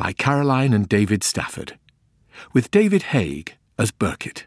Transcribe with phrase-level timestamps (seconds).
[0.00, 1.78] by Caroline and David Stafford,
[2.54, 4.46] with David Haig as Birkett.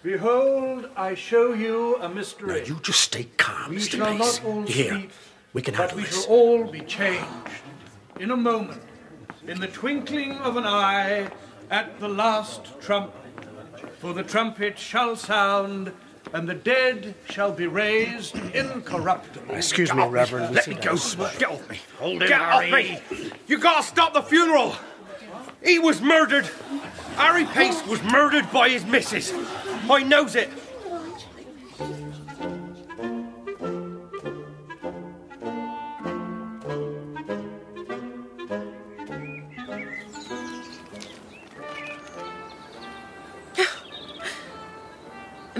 [0.00, 2.60] Behold, I show you a mystery.
[2.60, 3.96] Now, you just stay calm, we Mr.
[3.96, 4.40] shall Mace.
[4.40, 5.10] not all Here, speak,
[5.52, 7.26] we can but we shall all be changed
[8.20, 8.80] in a moment,
[9.48, 11.32] in the twinkling of an eye,
[11.68, 13.20] at the last trumpet.
[13.98, 15.92] For the trumpet shall sound,
[16.34, 19.54] and the dead shall be raised incorruptible.
[19.54, 20.52] Excuse me, Reverend.
[20.54, 20.96] Let me go.
[21.38, 21.80] Get off me.
[21.98, 23.00] Hold it, Get off me.
[23.46, 24.74] You gotta stop the funeral.
[25.62, 26.46] He was murdered.
[27.16, 29.32] Harry Pace was murdered by his missus.
[29.88, 30.50] I knows it.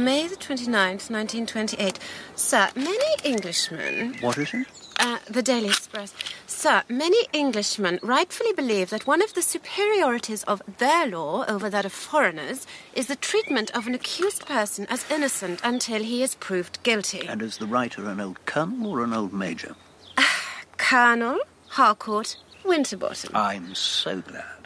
[0.05, 1.99] May the 29th, 1928.
[2.37, 4.15] Sir, many Englishmen.
[4.21, 4.67] What is it?
[5.01, 6.13] Uh, the Daily Express.
[6.47, 11.87] Sir, many Englishmen rightfully believe that one of the superiorities of their law over that
[11.87, 16.83] of foreigners is the treatment of an accused person as innocent until he is proved
[16.83, 17.27] guilty.
[17.27, 19.75] And is the writer an old colonel or an old major?
[20.77, 23.35] Colonel Harcourt Winterbottom.
[23.35, 24.64] I'm so glad.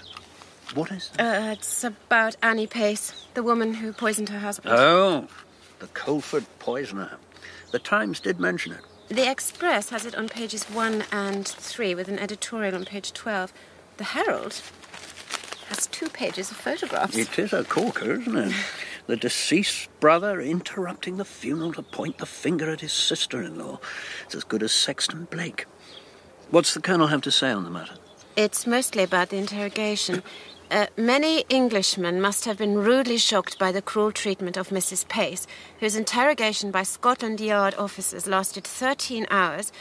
[0.75, 1.49] What is that?
[1.49, 4.75] Uh, it's about Annie Pace, the woman who poisoned her husband.
[4.77, 5.27] Oh,
[5.79, 7.17] the Coleford poisoner.
[7.71, 8.81] The Times did mention it.
[9.09, 13.53] The Express has it on pages 1 and 3 with an editorial on page 12.
[13.97, 14.61] The Herald
[15.69, 17.17] has two pages of photographs.
[17.17, 18.53] It is a corker, isn't it?
[19.07, 23.81] The deceased brother interrupting the funeral to point the finger at his sister in law.
[24.27, 25.65] It's as good as Sexton Blake.
[26.51, 27.95] What's the Colonel have to say on the matter?
[28.37, 30.23] It's mostly about the interrogation.
[30.71, 35.09] Uh, many Englishmen must have been rudely shocked by the cruel treatment of Mrs.
[35.09, 35.47] Pace,
[35.81, 39.73] whose interrogation by Scotland Yard officers lasted 13 hours,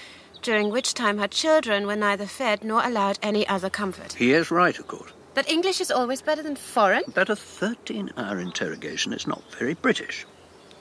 [0.42, 4.14] during which time her children were neither fed nor allowed any other comfort.
[4.14, 5.12] He is right, of course.
[5.34, 7.04] That English is always better than foreign?
[7.14, 10.26] That a 13 hour interrogation is not very British.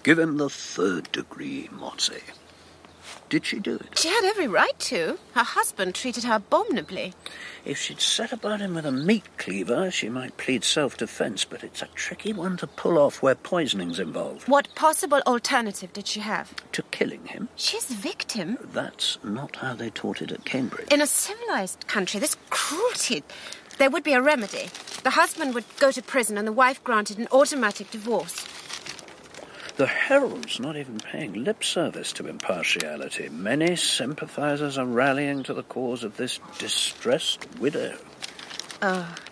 [0.05, 2.22] Give him the third degree, Motsy.
[3.29, 3.99] Did she do it?
[3.99, 5.19] She had every right to.
[5.35, 7.13] Her husband treated her abominably.
[7.65, 11.65] If she'd set about him with a meat cleaver, she might plead self defense, but
[11.65, 14.49] it's a tricky one to pull off where poisoning's involved.
[14.49, 16.55] What possible alternative did she have?
[16.73, 17.49] To killing him?
[17.57, 18.59] She's the victim.
[18.73, 20.93] That's not how they taught it at Cambridge.
[20.93, 23.25] In a civilized country, this cruelty.
[23.79, 24.71] There would be a remedy.
[25.03, 28.47] The husband would go to prison and the wife granted an automatic divorce.
[29.77, 33.29] The Herald's not even paying lip service to impartiality.
[33.29, 37.99] Many sympathizers are rallying to the cause of this distressed widow.
[38.81, 39.15] Ah.
[39.15, 39.23] Oh.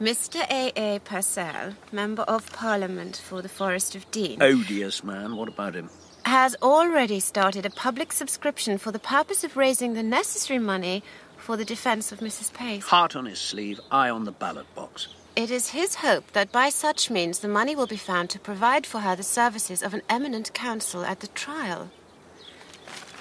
[0.00, 0.44] Mr.
[0.50, 0.72] A.
[0.74, 0.98] A.
[0.98, 5.90] Purcell, Member of Parliament for the Forest of Dean, Odious man, what about him?
[6.24, 11.04] has already started a public subscription for the purpose of raising the necessary money
[11.36, 12.52] for the defense of Mrs.
[12.52, 12.84] Pace.
[12.84, 15.08] Heart on his sleeve, eye on the ballot box.
[15.34, 18.86] It is his hope that by such means the money will be found to provide
[18.86, 21.90] for her the services of an eminent counsel at the trial.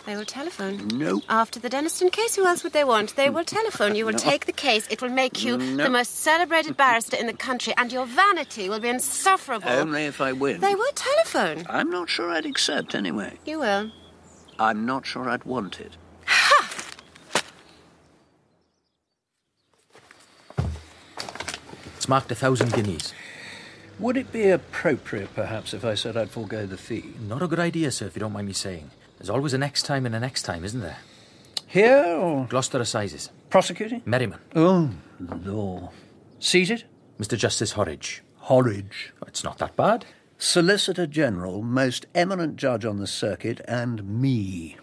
[0.06, 0.88] They will telephone.
[0.90, 1.22] No.
[1.30, 3.16] After the Dennistoun case, who else would they want?
[3.16, 3.96] They will telephone.
[3.96, 4.18] You will No.
[4.20, 4.88] take the case.
[4.90, 5.84] It will make you No.
[5.84, 9.70] the most celebrated barrister in the country, and your vanity will be insufferable.
[9.70, 10.60] Only if I win.
[10.60, 11.66] They will telephone.
[11.70, 13.38] I'm not sure I'd accept anyway.
[13.46, 13.92] You will.
[14.60, 15.94] I'm not sure I'd want it.
[22.02, 23.14] It's marked a thousand guineas.
[24.00, 27.14] Would it be appropriate, perhaps, if I said I'd forego the fee?
[27.28, 28.90] Not a good idea, sir, if you don't mind me saying.
[29.20, 30.98] There's always a next time and a next time, isn't there?
[31.68, 33.30] Here or Gloucester Assizes.
[33.52, 34.02] prosecuting?
[34.04, 34.40] Merriman.
[34.56, 34.90] Oh,
[35.46, 35.92] law.
[36.40, 36.86] Seated?
[37.20, 37.38] Mr.
[37.38, 38.24] Justice Horridge.
[38.38, 39.14] Horridge.
[39.22, 40.06] Oh, it's not that bad.
[40.40, 44.76] Solicitor General, most eminent judge on the circuit, and me.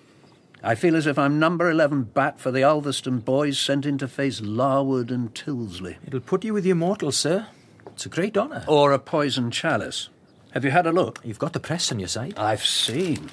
[0.63, 4.09] I feel as if I'm number 11 bat for the Ulverston boys sent in to
[4.09, 5.97] face Larwood and Tyldesley.
[6.07, 7.47] It'll put you with the immortals, sir.
[7.87, 8.65] It's a great honour.
[8.67, 10.09] Or a poison chalice.
[10.53, 11.21] Have you had a look?
[11.23, 12.35] You've got the press on your side.
[12.37, 13.31] I've seen.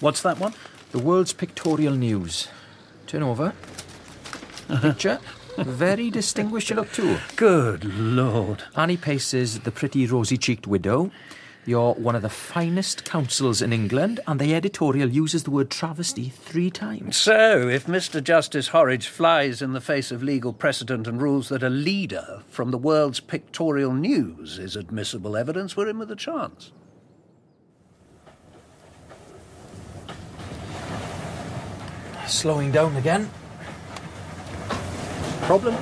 [0.00, 0.54] What's that one?
[0.92, 2.48] The World's Pictorial News.
[3.06, 3.52] Turn over.
[4.80, 5.18] Picture.
[5.58, 7.18] Very distinguished you look too.
[7.36, 8.62] Good Lord.
[8.74, 11.10] Annie Pace is the pretty rosy-cheeked widow.
[11.64, 16.28] You're one of the finest counsels in England, and the editorial uses the word travesty
[16.28, 17.16] three times.
[17.16, 18.22] So, if Mr.
[18.22, 22.72] Justice Horridge flies in the face of legal precedent and rules that a leader from
[22.72, 26.72] the world's pictorial news is admissible evidence, we're in with a chance.
[32.26, 33.30] Slowing down again.
[35.42, 35.76] Problem?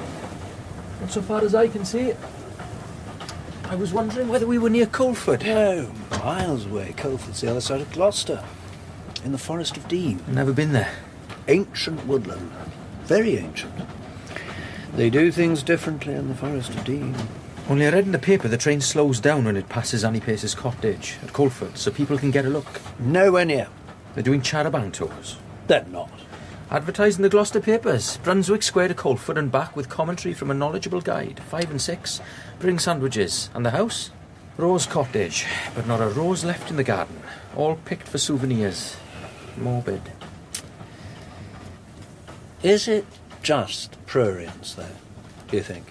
[1.00, 2.12] Not so far as I can see.
[3.71, 5.45] I was wondering whether we were near Coleford.
[5.45, 6.93] No, miles away.
[6.97, 8.43] Coleford's the other side of Gloucester.
[9.25, 10.21] in the Forest of Dean.
[10.27, 10.93] Never been there.
[11.47, 12.51] Ancient woodland.
[13.05, 13.73] Very ancient.
[14.97, 17.15] They do things differently in the Forest of Dean.
[17.69, 20.57] Only I read in the paper the train slows down when it passes Annie Pace's
[20.57, 22.81] cottage at Coleford, so people can get a look.
[22.99, 23.69] Nowhere near.
[24.15, 25.37] They're doing charabanc tours.
[25.69, 26.11] They're not.
[26.73, 28.17] Advertised in the Gloucester papers.
[28.19, 31.41] Brunswick Square to Coleford and back with commentary from a knowledgeable guide.
[31.49, 32.21] Five and six.
[32.61, 33.49] Bring sandwiches.
[33.55, 34.11] And the house?
[34.59, 35.47] Rose Cottage.
[35.75, 37.23] But not a rose left in the garden.
[37.57, 38.97] All picked for souvenirs.
[39.57, 40.03] Morbid.
[42.62, 43.07] Is it
[43.43, 44.85] just prurience, though,
[45.49, 45.87] do you think?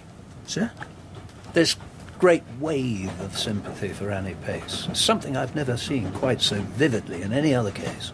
[0.46, 0.70] Sir?
[1.52, 1.74] This
[2.20, 4.86] great wave of sympathy for Annie Pace.
[4.92, 8.12] Something I've never seen quite so vividly in any other case.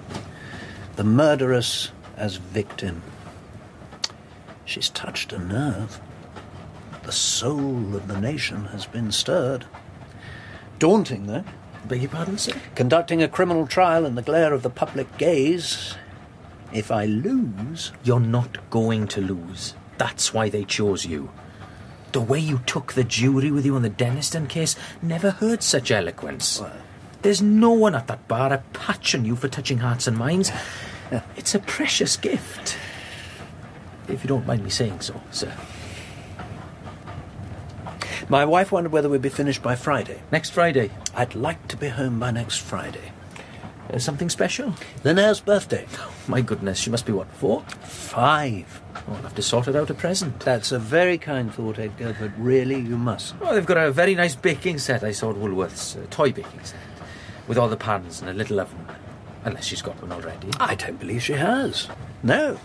[0.97, 3.03] The murderess as victim.
[4.64, 6.00] She's touched a nerve.
[7.06, 9.64] The soul of the nation has been stirred.
[10.81, 11.44] Daunting, though.
[11.87, 12.53] Beg your pardon, sir?
[12.75, 15.94] Conducting a criminal trial in the glare of the public gaze.
[16.73, 19.75] If I lose, You're not going to lose.
[19.99, 21.31] That's why they chose you.
[22.11, 25.93] The way you took the jury with you on the Dennistoun case never heard such
[25.93, 26.61] eloquence.
[27.23, 30.50] There's no one at that bar a patch on you for touching hearts and minds.
[31.37, 32.76] It's a precious gift.
[34.08, 35.53] If you don't mind me saying so, sir.
[38.28, 40.20] My wife wondered whether we'd be finished by Friday.
[40.32, 40.90] Next Friday.
[41.14, 43.12] I'd like to be home by next Friday.
[43.88, 44.75] Uh, something special?
[45.05, 45.87] Linnea's birthday.
[46.26, 47.62] My goodness, she must be what, four?
[47.82, 48.81] Five.
[48.96, 50.40] Oh, I'll have to sort her out a present.
[50.40, 53.37] That's a very kind thought, Edgar, but really you must.
[53.40, 56.02] Oh, they've got a very nice baking set I saw at Woolworths.
[56.02, 56.81] A toy baking set.
[57.46, 58.87] With all the pans and a little oven.
[59.44, 60.49] Unless she's got one already.
[60.58, 61.88] I don't believe she has.
[62.25, 62.58] No.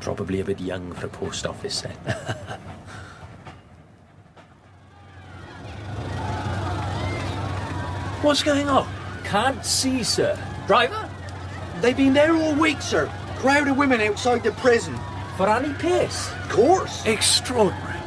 [0.00, 2.58] Probably a bit young for a post office set.
[8.22, 8.88] What's going on?
[9.24, 10.38] Can't see, sir.
[10.66, 11.08] Driver?
[11.80, 13.10] They've been there all week, sir.
[13.36, 14.96] Crowd of women outside the prison.
[15.36, 16.30] For Annie Pace.
[16.32, 17.04] Of course.
[17.04, 17.98] Extraordinary.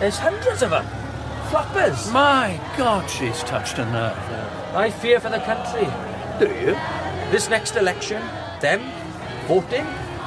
[0.00, 0.84] There's hundreds of them.
[1.48, 2.10] Flappers.
[2.12, 4.16] My God, she's touched a nerve.
[4.74, 5.88] I fear for the country.
[6.38, 6.74] Do you?
[7.32, 8.22] This next election,
[8.60, 8.80] them,
[9.46, 9.86] voting.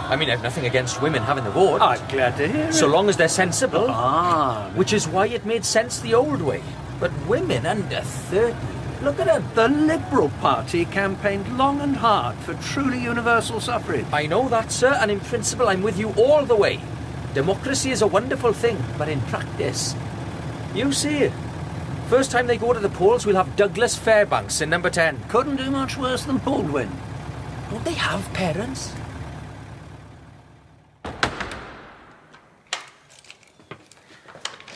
[0.09, 1.81] I mean, I've nothing against women having the vote.
[1.81, 2.91] I'm glad to hear so it.
[2.91, 3.85] long as they're sensible.
[3.89, 6.61] Ah, Which is why it made sense the old way.
[7.03, 8.55] But women under 30,
[9.03, 9.43] look at them.
[9.55, 14.05] the Liberal Party campaigned long and hard for truly universal suffrage.
[14.13, 16.79] I know that, sir, and in principle, I'm with you all the way.
[17.33, 19.95] Democracy is a wonderful thing, but in practice,
[20.73, 21.33] you see it.
[22.07, 25.25] First time they go to the polls, we'll have Douglas Fairbanks in number 10.
[25.27, 26.89] Couldn't do much worse than Baldwin.
[27.69, 28.93] Don't they have parents?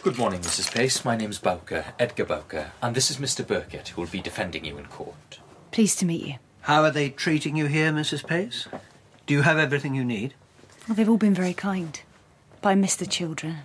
[0.08, 0.74] Good morning, Mrs.
[0.74, 1.04] Pace.
[1.04, 3.46] My name's Bowker, Edgar Bowker, and this is Mr.
[3.46, 5.40] Birkett, who will be defending you in court.
[5.72, 6.36] Pleased to meet you.
[6.62, 8.26] How are they treating you here, Mrs.
[8.26, 8.70] Pace?
[9.26, 10.34] Do you have everything you need?
[10.88, 12.00] Well, they've all been very kind.
[12.62, 13.58] But I miss the children.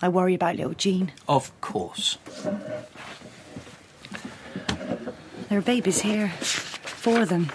[0.00, 1.12] I worry about little Jean.
[1.28, 2.16] Of course.
[5.50, 6.30] There are babies here.
[6.30, 7.52] Four of them.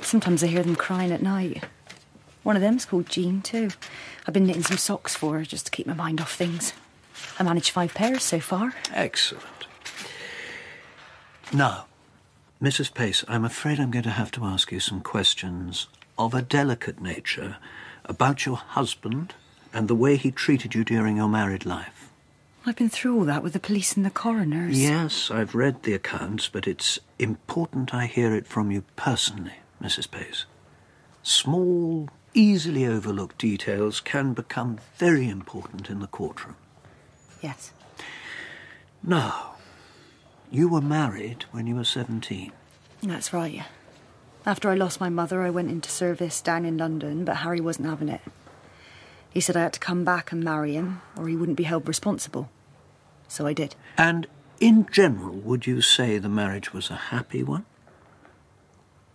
[0.00, 1.64] Sometimes I hear them crying at night.
[2.44, 3.70] One of them's called Jean, too.
[4.28, 6.72] I've been knitting some socks for her just to keep my mind off things.
[7.38, 8.74] I managed five pairs so far.
[8.92, 9.44] Excellent.
[11.52, 11.86] Now,
[12.62, 12.94] Mrs.
[12.94, 15.88] Pace, I'm afraid I'm going to have to ask you some questions
[16.18, 17.56] of a delicate nature
[18.04, 19.34] about your husband
[19.72, 22.10] and the way he treated you during your married life.
[22.64, 24.80] I've been through all that with the police and the coroners.
[24.80, 30.08] Yes, I've read the accounts, but it's important I hear it from you personally, Mrs.
[30.08, 30.44] Pace.
[31.24, 36.54] Small, easily overlooked details can become very important in the courtroom.
[37.42, 37.72] Yes.
[39.02, 39.56] Now,
[40.50, 42.52] you were married when you were 17.
[43.02, 43.64] That's right.
[44.46, 47.88] After I lost my mother, I went into service down in London, but Harry wasn't
[47.88, 48.20] having it.
[49.30, 51.88] He said I had to come back and marry him, or he wouldn't be held
[51.88, 52.50] responsible.
[53.28, 53.74] So I did.
[53.96, 54.26] And
[54.60, 57.64] in general, would you say the marriage was a happy one?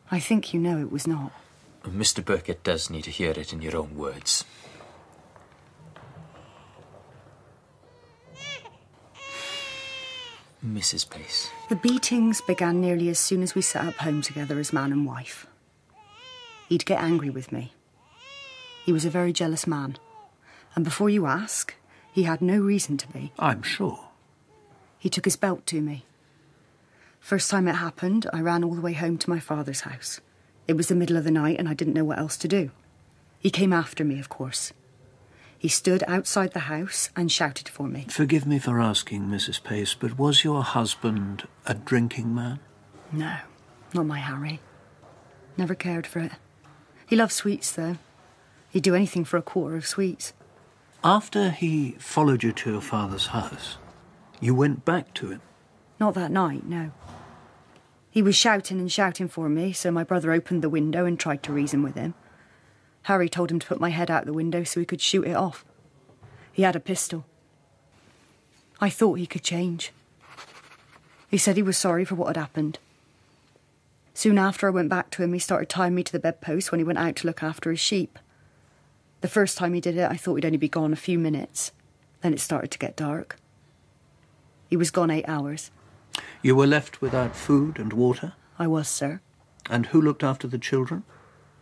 [0.09, 1.31] I think you know it was not.
[1.83, 2.23] Mr.
[2.23, 4.43] Birkett does need to hear it in your own words.
[10.73, 11.09] Mrs.
[11.09, 11.49] Pace.
[11.69, 15.05] The beatings began nearly as soon as we set up home together as man and
[15.05, 15.47] wife.
[16.69, 17.73] He'd get angry with me.
[18.85, 19.97] He was a very jealous man.
[20.75, 21.75] And before you ask,
[22.11, 23.31] he had no reason to be.
[23.37, 24.09] I'm sure.
[24.99, 26.05] He took his belt to me.
[27.19, 30.21] First time it happened, I ran all the way home to my father's house.
[30.67, 32.71] It was the middle of the night and I didn't know what else to do.
[33.39, 34.73] He came after me, of course.
[35.59, 38.05] He stood outside the house and shouted for me.
[38.09, 39.63] Forgive me for asking, Mrs.
[39.63, 42.59] Pace, but was your husband a drinking man?
[43.11, 43.37] No,
[43.93, 44.59] not my Harry.
[45.57, 46.33] Never cared for it.
[47.07, 47.97] He loved sweets, though.
[48.69, 50.33] He'd do anything for a quarter of sweets.
[51.03, 53.77] After he followed you to your father's house,
[54.39, 55.41] you went back to him.
[55.99, 56.91] Not that night, no.
[58.11, 61.41] He was shouting and shouting for me, so my brother opened the window and tried
[61.43, 62.13] to reason with him.
[63.07, 65.33] Harry told him to put my head out the window so he could shoot it
[65.33, 65.63] off.
[66.51, 67.23] He had a pistol.
[68.81, 69.93] I thought he could change.
[71.29, 72.79] He said he was sorry for what had happened.
[74.13, 76.79] Soon after I went back to him, he started tying me to the bedpost when
[76.79, 78.19] he went out to look after his sheep.
[79.21, 81.71] The first time he did it, I thought he'd only be gone a few minutes.
[82.23, 83.37] Then it started to get dark.
[84.69, 85.71] He was gone eight hours.
[86.41, 88.33] You were left without food and water?
[88.59, 89.21] I was, sir.
[89.69, 91.05] And who looked after the children?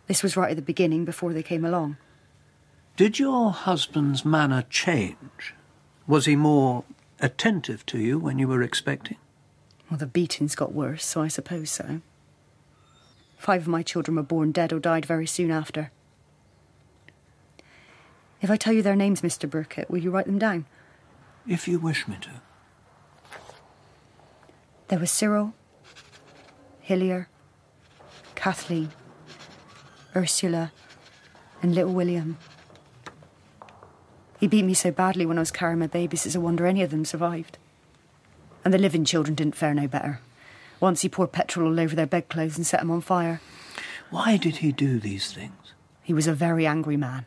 [0.06, 1.96] This was right at the beginning before they came along.
[2.96, 5.54] Did your husband's manner change?
[6.06, 6.84] Was he more
[7.20, 9.18] attentive to you when you were expecting?
[9.90, 12.00] Well, the beatings got worse, so I suppose so.
[13.36, 15.90] Five of my children were born dead or died very soon after.
[18.40, 19.48] If I tell you their names, Mr.
[19.48, 20.66] Birkett, will you write them down?
[21.46, 22.30] If you wish me to.
[24.88, 25.54] There was Cyril,
[26.80, 27.28] Hillier,
[28.34, 28.90] Kathleen,
[30.16, 30.72] Ursula,
[31.62, 32.38] and little William.
[34.40, 36.82] He beat me so badly when I was carrying my babies, it's a wonder any
[36.82, 37.58] of them survived.
[38.64, 40.20] And the living children didn't fare no better.
[40.80, 43.40] Once he poured petrol all over their bedclothes and set them on fire.
[44.10, 45.74] Why did he do these things?
[46.02, 47.24] He was a very angry man.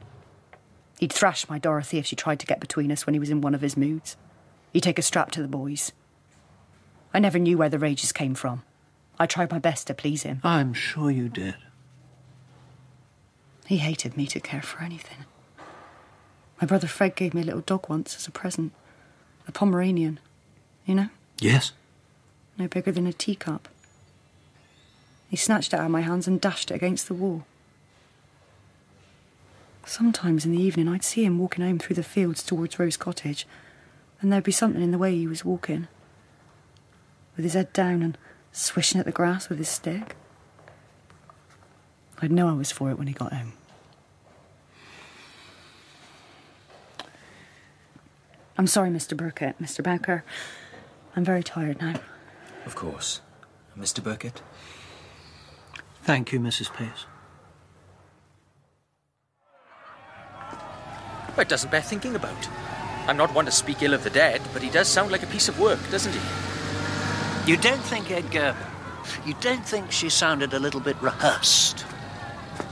[1.00, 3.42] He'd thrash my Dorothy if she tried to get between us when he was in
[3.42, 4.18] one of his moods.
[4.74, 5.92] He'd take a strap to the boys.
[7.14, 8.64] I never knew where the rages came from.
[9.18, 10.40] I tried my best to please him.
[10.44, 11.56] I'm sure you did.
[13.70, 15.26] He hated me to care for anything.
[16.60, 18.74] My brother Fred gave me a little dog once as a present.
[19.48, 20.20] A Pomeranian.
[20.88, 21.10] You know?
[21.40, 21.72] Yes.
[22.58, 23.68] No bigger than a teacup.
[25.30, 27.46] He snatched it out of my hands and dashed it against the wall.
[29.86, 33.46] Sometimes in the evening I'd see him walking home through the fields towards Rose Cottage,
[34.20, 35.88] and there'd be something in the way he was walking.
[37.36, 38.18] With his head down and
[38.52, 40.16] swishing at the grass with his stick.
[42.20, 43.54] I'd know I was for it when he got home.
[48.60, 49.16] I'm sorry, Mr.
[49.16, 49.82] Birkett, Mr.
[49.82, 50.26] Bowker.
[51.16, 51.94] I'm very tired now.
[52.66, 53.22] Of course.
[53.78, 54.04] Mr.
[54.04, 54.42] Birkett?
[56.04, 56.70] Thank you, Mrs.
[56.74, 57.06] Pace.
[61.30, 62.50] Well, it doesn't bear thinking about.
[63.08, 65.28] I'm not one to speak ill of the dead, but he does sound like a
[65.28, 67.50] piece of work, doesn't he?
[67.50, 68.58] You don't think, Edgar,
[69.26, 71.86] you don't think she sounded a little bit rehearsed?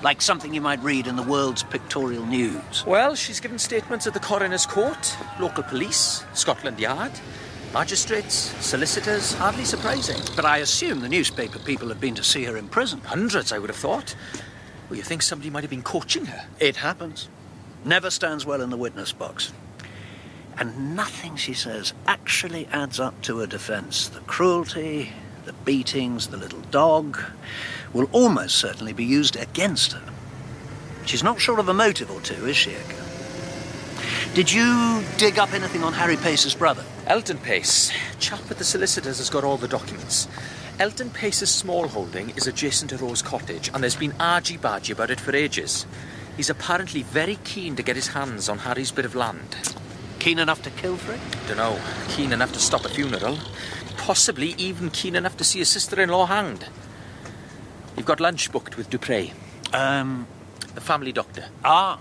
[0.03, 2.85] Like something you might read in the world's pictorial news?
[2.85, 7.11] Well, she's given statements at the coroner's court, local police, Scotland Yard,
[7.73, 8.33] magistrates,
[8.65, 9.33] solicitors.
[9.33, 10.17] Hardly surprising.
[10.35, 13.01] But I assume the newspaper people have been to see her in prison.
[13.01, 14.15] Hundreds, I would have thought.
[14.89, 16.47] Well, you think somebody might have been coaching her?
[16.59, 17.27] It happens.
[17.83, 19.51] Never stands well in the witness box.
[20.57, 24.09] And nothing she says actually adds up to a defence.
[24.09, 25.11] The cruelty,
[25.45, 27.19] the beatings, the little dog
[27.93, 30.13] will almost certainly be used against her.
[31.05, 33.03] She's not sure of a motive or two, is she, Edgar?
[34.33, 36.83] Did you dig up anything on Harry Pace's brother?
[37.07, 37.91] Elton Pace.
[38.19, 40.27] Chap at the solicitors has got all the documents.
[40.79, 45.19] Elton Pace's small holding is adjacent to Rose Cottage, and there's been argy-bargy about it
[45.19, 45.87] for ages.
[46.35, 49.55] He's apparently very keen to get his hands on Harry's bit of land.
[50.19, 51.19] Keen enough to kill for it?
[51.47, 51.79] Dunno.
[52.09, 53.39] Keen enough to stop a funeral.
[53.97, 56.67] Possibly even keen enough to see his sister-in-law hanged.
[57.97, 59.31] You've got lunch booked with Dupre.
[59.73, 60.27] Um,
[60.75, 61.45] The family doctor.
[61.65, 61.99] ah.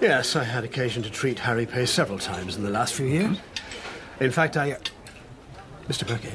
[0.00, 3.38] Yes, I had occasion to treat Harry Pace several times in the last few years.
[4.18, 4.76] In fact, I.
[5.88, 6.06] Mr.
[6.06, 6.32] Burkett,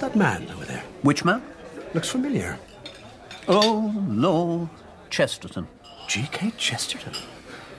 [0.00, 1.42] that man over there Which man?
[1.94, 2.58] looks familiar.
[3.48, 4.68] Oh, Lord
[5.10, 5.68] Chesterton.
[6.08, 6.52] G.K.
[6.56, 7.12] Chesterton?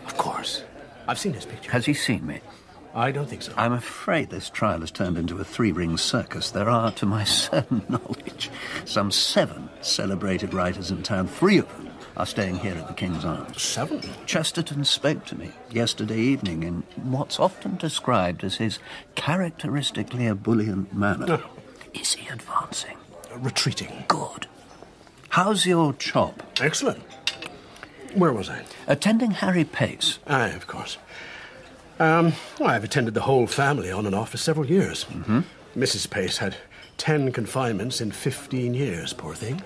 [0.06, 0.64] Of course.
[1.08, 1.72] I've seen his picture.
[1.72, 2.42] Has he seen me?
[2.96, 3.54] I don't think so.
[3.58, 6.52] I'm afraid this trial has turned into a three ring circus.
[6.52, 8.52] There are, to my certain knowledge,
[8.86, 11.28] some seven celebrated writers in town.
[11.28, 13.62] Three of them are staying here at the King's Arms.
[13.62, 14.02] Seven?
[14.28, 18.78] Chesterton spoke to me yesterday evening in what's often described as his
[19.16, 21.26] characteristically ebullient manner.
[21.30, 21.50] Oh.
[21.94, 22.98] Is he advancing?
[23.36, 24.06] Retreating.
[24.08, 24.48] Good.
[25.30, 26.44] How's your chop?
[26.62, 27.02] Excellent.
[28.14, 28.64] Where was I?
[28.86, 30.20] Attending Harry Pace.
[30.28, 30.98] Aye, of course.
[32.00, 35.06] Um, well, I've attended the whole family on and off for several years.
[35.06, 35.42] Mm-hmm.
[35.76, 36.10] Mrs.
[36.10, 36.56] Pace had
[36.98, 39.62] ten confinements in fifteen years, poor thing.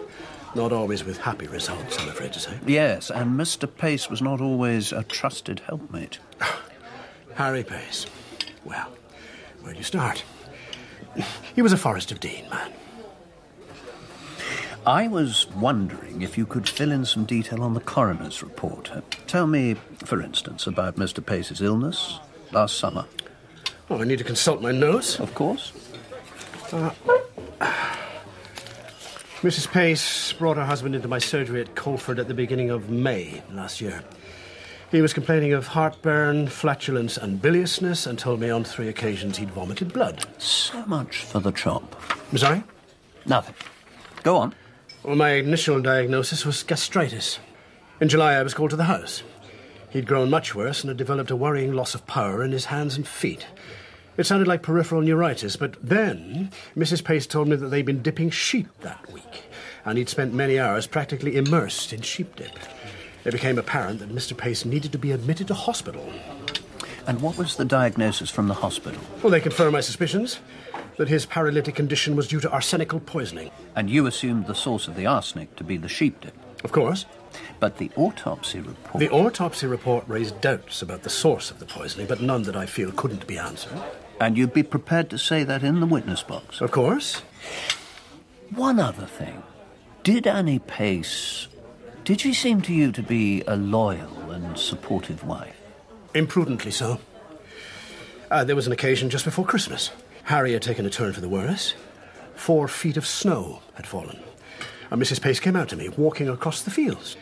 [0.56, 2.58] Not always with happy results, I'm afraid to say.
[2.66, 3.68] Yes, and Mr.
[3.74, 6.20] Pace was not always a trusted helpmate.
[7.36, 8.06] Harry Pace.
[8.64, 8.92] Well,
[9.62, 10.24] where do you start?
[11.56, 12.72] he was a Forest of Dean man.
[14.88, 18.90] I was wondering if you could fill in some detail on the coroner's report.
[19.28, 19.74] Tell me,
[20.06, 21.24] for instance, about Mr.
[21.24, 22.22] Pace's illness
[22.54, 23.04] last summer.
[23.90, 25.20] Oh, I need to consult my notes.
[25.20, 25.74] Of course.
[26.72, 26.92] Uh,
[29.42, 29.70] Mrs.
[29.70, 33.82] Pace brought her husband into my surgery at Coleford at the beginning of May last
[33.82, 34.06] year.
[34.90, 39.52] He was complaining of heartburn, flatulence, and biliousness, and told me on three occasions he'd
[39.52, 40.26] vomited blood.
[40.42, 42.02] So much for the chop.
[42.32, 42.64] I'm sorry?
[43.26, 43.56] Nothing.
[44.24, 44.56] Go on.
[45.08, 47.40] Well, my initial diagnosis was gastritis.
[48.02, 49.24] In July, I was called to the house.
[49.90, 52.98] He'd grown much worse and had developed a worrying loss of power in his hands
[52.98, 53.48] and feet.
[54.18, 57.06] It sounded like peripheral neuritis, but then Mrs.
[57.06, 59.46] Pace told me that they'd been dipping sheep that week,
[59.86, 62.60] and he'd spent many hours practically immersed in sheep dip.
[63.24, 64.36] It became apparent that Mr.
[64.36, 66.12] Pace needed to be admitted to hospital.
[67.08, 69.00] And what was the diagnosis from the hospital?
[69.24, 70.42] Well, they confirmed my suspicions
[70.98, 73.52] that his paralytic condition was due to arsenical poisoning.
[73.76, 76.36] And you assumed the source of the arsenic to be the sheep dip?
[76.64, 77.06] Of course.
[77.60, 79.00] But the autopsy report.
[79.00, 82.66] The autopsy report raised doubts about the source of the poisoning, but none that I
[82.66, 83.80] feel couldn't be answered.
[84.20, 86.62] And you'd be prepared to say that in the witness box?
[86.62, 87.22] Of course.
[88.50, 89.44] One other thing.
[90.04, 91.48] Did Annie Pace.
[92.04, 95.62] Did she seem to you to be a loyal and supportive wife?
[96.16, 97.00] Imprudently so.
[98.32, 99.92] Uh, there was an occasion just before Christmas.
[100.28, 101.74] Harry had taken a turn for the worse.
[102.36, 104.20] Four feet of snow had fallen.
[104.92, 105.22] And Mrs.
[105.22, 107.16] Pace came out to me, walking across the fields.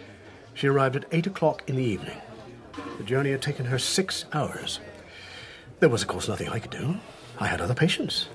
[0.56, 2.18] She arrived at eight o'clock in the evening.
[2.98, 4.80] The journey had taken her six hours.
[5.82, 6.98] There was, of course, nothing I could do.
[7.40, 8.28] I had other patients.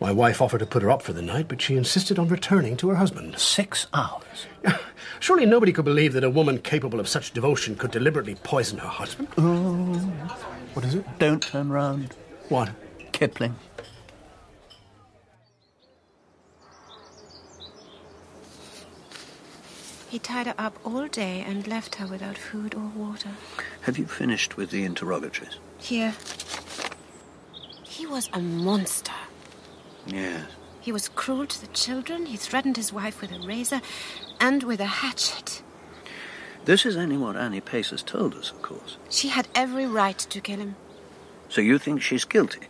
[0.00, 2.76] My wife offered to put her up for the night, but she insisted on returning
[2.76, 3.40] to her husband.
[3.40, 4.46] Six hours?
[5.18, 8.88] Surely nobody could believe that a woman capable of such devotion could deliberately poison her
[8.88, 9.26] husband.
[9.36, 9.94] Oh.
[10.74, 11.04] What is it?
[11.18, 12.14] Don't turn round.
[12.48, 12.70] What?
[13.10, 13.56] Kipling.
[20.10, 23.30] He tied her up all day and left her without food or water.
[23.82, 25.60] Have you finished with the interrogatories?
[25.78, 26.14] Here.
[27.84, 29.12] He was a monster.
[30.08, 30.50] Yes.
[30.80, 32.26] He was cruel to the children.
[32.26, 33.82] He threatened his wife with a razor
[34.40, 35.62] and with a hatchet.
[36.64, 38.96] This is only what Annie Pace has told us, of course.
[39.10, 40.74] She had every right to kill him.
[41.48, 42.66] So you think she's guilty?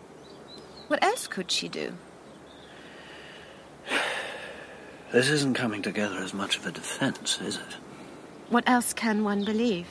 [0.88, 1.94] What else could she do?
[5.12, 7.76] This isn't coming together as much of a defense, is it?
[8.48, 9.86] What else can one believe?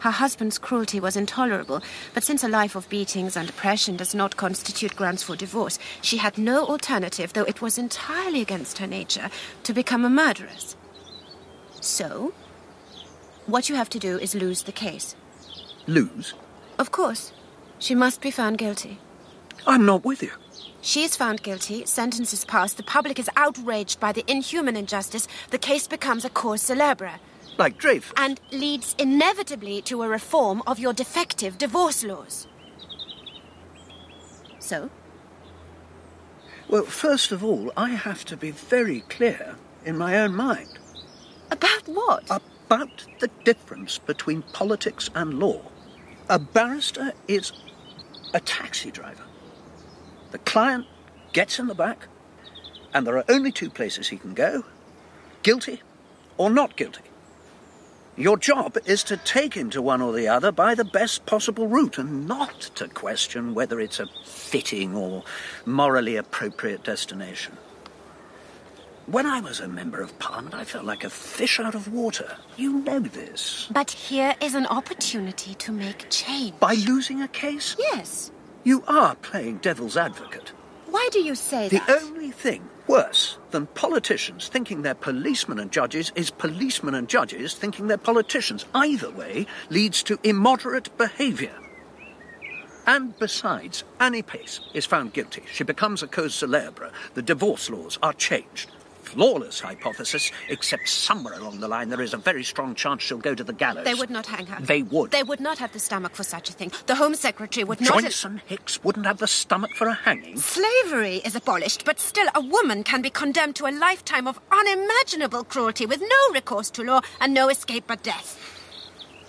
[0.00, 1.82] Her husband's cruelty was intolerable,
[2.14, 6.18] but since a life of beatings and oppression does not constitute grounds for divorce, she
[6.18, 9.30] had no alternative, though it was entirely against her nature,
[9.62, 10.76] to become a murderess.
[11.80, 12.34] So,
[13.46, 15.14] what you have to do is lose the case.
[15.86, 16.34] Lose?
[16.78, 17.32] Of course.
[17.78, 18.98] She must be found guilty.
[19.66, 20.32] I'm not with you.
[20.80, 25.26] She is found guilty, sentence is passed, the public is outraged by the inhuman injustice,
[25.50, 27.18] the case becomes a cause célèbre.
[27.58, 28.12] Like Dreyfus.
[28.16, 32.46] And leads inevitably to a reform of your defective divorce laws.
[34.58, 34.90] So?
[36.68, 40.78] Well, first of all, I have to be very clear in my own mind.
[41.50, 42.24] About what?
[42.30, 45.60] About the difference between politics and law.
[46.28, 47.52] A barrister is
[48.34, 49.25] a taxi driver.
[50.36, 50.84] The client
[51.32, 52.08] gets in the back,
[52.92, 54.64] and there are only two places he can go
[55.42, 55.80] guilty
[56.36, 57.04] or not guilty.
[58.18, 61.68] Your job is to take him to one or the other by the best possible
[61.68, 65.24] route and not to question whether it's a fitting or
[65.64, 67.56] morally appropriate destination.
[69.06, 72.36] When I was a member of Parliament, I felt like a fish out of water.
[72.58, 73.68] You know this.
[73.70, 76.60] But here is an opportunity to make change.
[76.60, 77.74] By losing a case?
[77.78, 78.32] Yes.
[78.66, 80.48] You are playing devil's advocate.
[80.86, 81.86] Why do you say the that?
[81.86, 87.54] The only thing worse than politicians thinking they're policemen and judges is policemen and judges
[87.54, 88.64] thinking they're politicians.
[88.74, 91.54] Either way leads to immoderate behaviour.
[92.88, 95.44] And besides, Annie Pace is found guilty.
[95.52, 96.90] She becomes a cause célèbre.
[97.14, 98.72] The divorce laws are changed.
[99.06, 103.34] Flawless hypothesis, except somewhere along the line there is a very strong chance she'll go
[103.34, 103.84] to the gallows.
[103.84, 104.60] They would not hang her.
[104.60, 105.12] They would.
[105.12, 106.72] They would not have the stomach for such a thing.
[106.86, 108.02] The Home Secretary would not.
[108.02, 110.38] Joynson Hicks wouldn't have the stomach for a hanging.
[110.38, 115.44] Slavery is abolished, but still a woman can be condemned to a lifetime of unimaginable
[115.44, 118.38] cruelty with no recourse to law and no escape but death.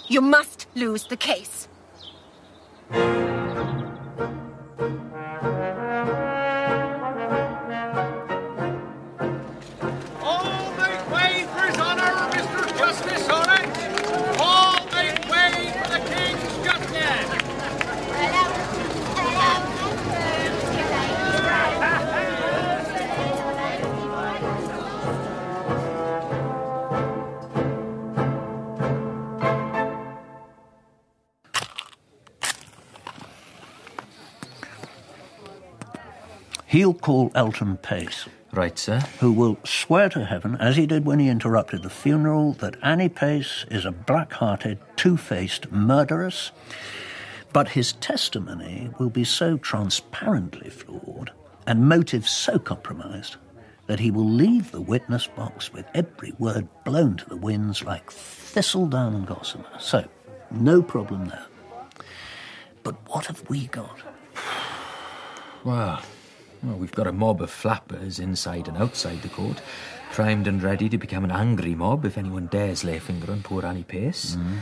[0.07, 1.67] You must lose the case.
[36.77, 38.27] He'll call Elton Pace.
[38.53, 38.99] Right, sir.
[39.19, 43.09] Who will swear to heaven, as he did when he interrupted the funeral, that Annie
[43.09, 46.51] Pace is a black hearted, two faced murderess.
[47.51, 51.31] But his testimony will be so transparently flawed
[51.65, 53.37] and motives so compromised
[53.87, 58.11] that he will leave the witness box with every word blown to the winds like
[58.11, 59.79] thistledown and gossamer.
[59.79, 60.07] So,
[60.51, 61.47] no problem there.
[62.83, 63.99] But what have we got?
[65.63, 66.03] Well,
[66.63, 69.61] well, we've got a mob of flappers inside and outside the court,
[70.11, 73.41] primed and ready to become an angry mob if anyone dares lay a finger on
[73.43, 74.35] poor Annie Pace.
[74.35, 74.59] Mm.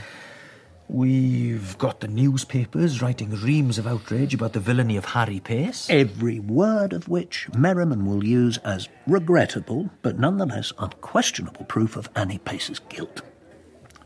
[0.87, 5.89] We've got the newspapers writing reams of outrage about the villainy of Harry Pace.
[5.89, 12.37] Every word of which Merriman will use as regrettable, but nonetheless unquestionable proof of Annie
[12.37, 13.23] Pace's guilt.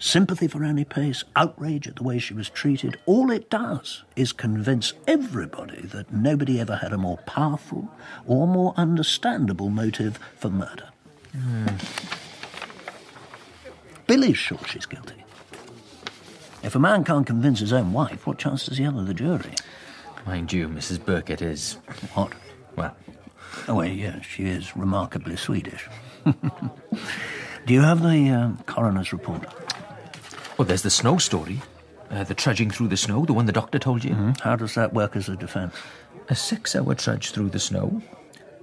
[0.01, 4.31] Sympathy for Annie Pace, outrage at the way she was treated, all it does is
[4.31, 7.89] convince everybody that nobody ever had a more powerful
[8.25, 10.87] or more understandable motive for murder.
[14.07, 15.25] Billy's sure she's guilty.
[16.63, 19.13] If a man can't convince his own wife, what chance does he have with the
[19.13, 19.53] jury?
[20.25, 21.03] Mind you, Mrs.
[21.03, 21.73] Birkett is.
[22.13, 22.31] What?
[22.75, 22.95] Well.
[23.67, 25.87] Oh, well, yes, she is remarkably Swedish.
[26.25, 29.45] Do you have the um, coroner's report?
[30.59, 31.61] Well, there's the snow story.
[32.11, 34.11] Uh, the trudging through the snow, the one the doctor told you.
[34.11, 34.31] Mm-hmm.
[34.41, 35.73] How does that work as a defence?
[36.27, 38.01] A six hour trudge through the snow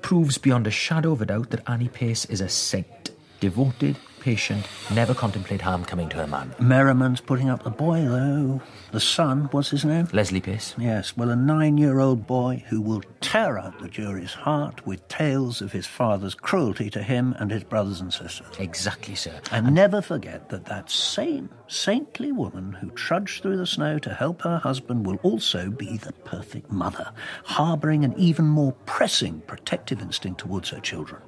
[0.03, 3.13] proves beyond a shadow of a doubt that Annie Pace is a saint.
[3.41, 6.53] Devoted, patient, never contemplate harm coming to her man.
[6.59, 8.61] Merriman's putting up the boy, though.
[8.91, 10.09] The son, what's his name?
[10.13, 10.75] Leslie Pace.
[10.77, 15.07] Yes, well, a nine year old boy who will tear out the jury's heart with
[15.07, 18.49] tales of his father's cruelty to him and his brothers and sisters.
[18.59, 19.41] Exactly, sir.
[19.53, 24.43] And never forget that that same saintly woman who trudged through the snow to help
[24.43, 27.13] her husband will also be the perfect mother,
[27.45, 31.23] harbouring an even more pressing protective instinct towards her children,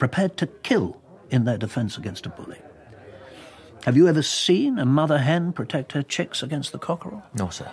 [0.00, 1.01] prepared to kill
[1.32, 2.58] in their defence against a bully.
[3.84, 7.24] Have you ever seen a mother hen protect her chicks against the cockerel?
[7.34, 7.70] No, sir.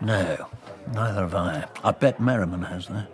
[0.00, 0.48] No,
[0.92, 1.66] neither have I.
[1.82, 3.06] I bet Merriman has, though.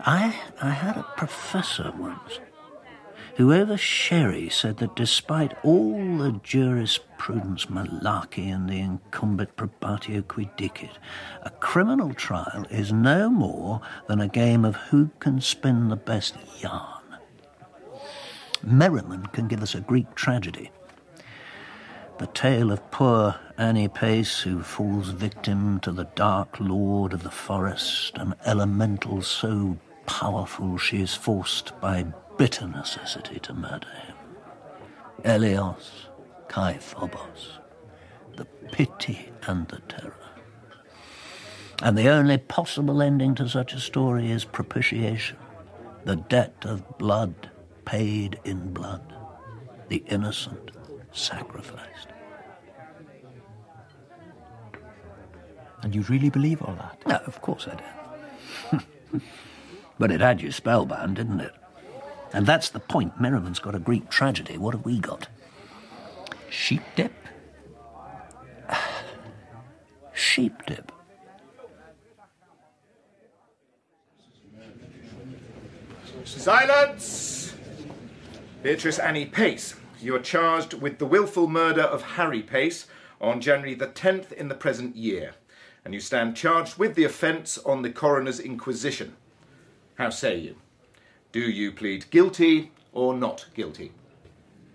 [0.00, 2.40] I, I had a professor once
[3.36, 10.54] who over sherry said that despite all the jurisprudence malarkey and the incumbent probatio quid
[10.56, 10.98] dicit,
[11.42, 16.36] a criminal trial is no more than a game of who can spin the best
[16.60, 16.93] yarn.
[18.66, 20.70] Merriman can give us a Greek tragedy.
[22.18, 27.30] The tale of poor Annie Pace who falls victim to the dark lord of the
[27.30, 32.06] forest, an elemental so powerful she is forced by
[32.38, 34.16] bitter necessity to murder him.
[35.24, 36.06] Eleos,
[36.48, 37.58] Kai Phobos,
[38.36, 40.14] the pity and the terror.
[41.82, 45.36] And the only possible ending to such a story is propitiation,
[46.04, 47.50] the debt of blood
[47.84, 49.14] paid in blood,
[49.88, 50.70] the innocent
[51.12, 52.08] sacrificed.
[55.82, 57.06] And you really believe all that?
[57.06, 57.76] No, of course I
[58.72, 59.22] did.
[59.98, 61.54] but it had you spellbound, didn't it?
[62.32, 63.20] And that's the point.
[63.20, 64.58] Merriman's got a Greek tragedy.
[64.58, 65.28] What have we got?
[66.48, 67.12] Sheep dip?
[70.14, 70.90] Sheep dip.
[76.24, 77.43] Silence!
[78.64, 82.86] Beatrice Annie Pace, you are charged with the wilful murder of Harry Pace
[83.20, 85.34] on January the 10th in the present year,
[85.84, 89.16] and you stand charged with the offence on the coroner's inquisition.
[89.96, 90.56] How say you?
[91.30, 93.92] Do you plead guilty or not guilty?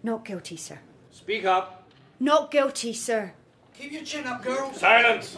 [0.04, 0.78] Not guilty, sir.
[1.10, 1.90] Speak up.
[2.20, 3.34] Not guilty, sir.
[3.76, 4.72] Keep your chin up, girl.
[4.72, 5.36] Silence.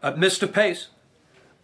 [0.00, 0.52] Uh, Mr.
[0.52, 0.86] Pace,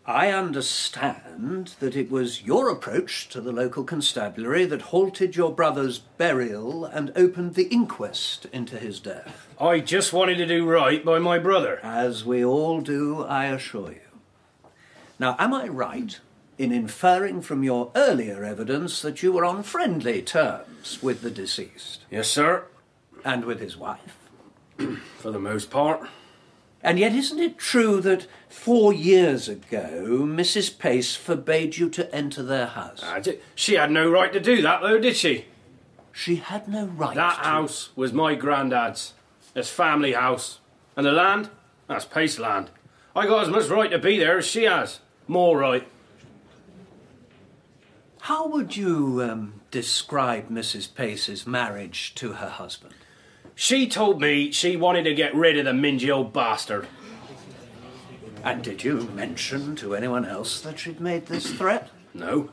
[0.09, 5.99] I understand that it was your approach to the local constabulary that halted your brother's
[5.99, 9.47] burial and opened the inquest into his death.
[9.61, 11.79] I just wanted to do right by my brother.
[11.83, 14.71] As we all do, I assure you.
[15.19, 16.19] Now, am I right
[16.57, 22.07] in inferring from your earlier evidence that you were on friendly terms with the deceased?
[22.11, 22.65] Yes, sir.
[23.27, 24.17] And with his wife?
[25.19, 26.09] For the most part.
[26.83, 30.79] And yet, isn't it true that four years ago Mrs.
[30.79, 33.03] Pace forbade you to enter their house?
[33.03, 33.23] Uh,
[33.55, 35.47] she had no right to do that, though, did she?
[36.13, 37.49] She had no right That to.
[37.49, 39.15] house was my granddad's.
[39.55, 40.61] It's family house.
[40.97, 41.51] And the land?
[41.89, 42.71] That's Pace land.
[43.15, 45.01] I got as much right to be there as she has.
[45.27, 45.87] More right.
[48.23, 50.95] How would you um, describe Mrs.
[50.95, 52.95] Pace's marriage to her husband?
[53.61, 56.87] She told me she wanted to get rid of the mingy old bastard.
[58.45, 61.89] And did you mention to anyone else that she'd made this threat?
[62.15, 62.51] No.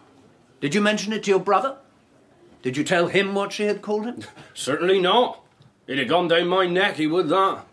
[0.61, 1.77] Did you mention it to your brother?
[2.63, 4.23] Did you tell him what she had called him?
[4.55, 5.41] Certainly not.
[5.85, 7.67] He'd have gone down my neck, he would that.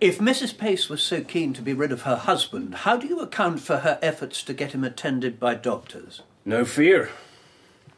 [0.00, 0.56] If Mrs.
[0.56, 3.78] Pace was so keen to be rid of her husband, how do you account for
[3.78, 6.22] her efforts to get him attended by doctors?
[6.44, 7.10] No fear.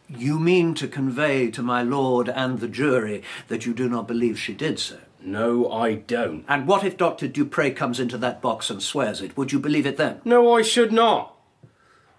[0.08, 4.38] You mean to convey to my lord and the jury that you do not believe
[4.38, 4.98] she did so?
[5.20, 6.44] No, I don't.
[6.48, 7.26] And what if Dr.
[7.26, 9.36] Dupre comes into that box and swears it?
[9.36, 10.20] Would you believe it then?
[10.24, 11.34] No, I should not.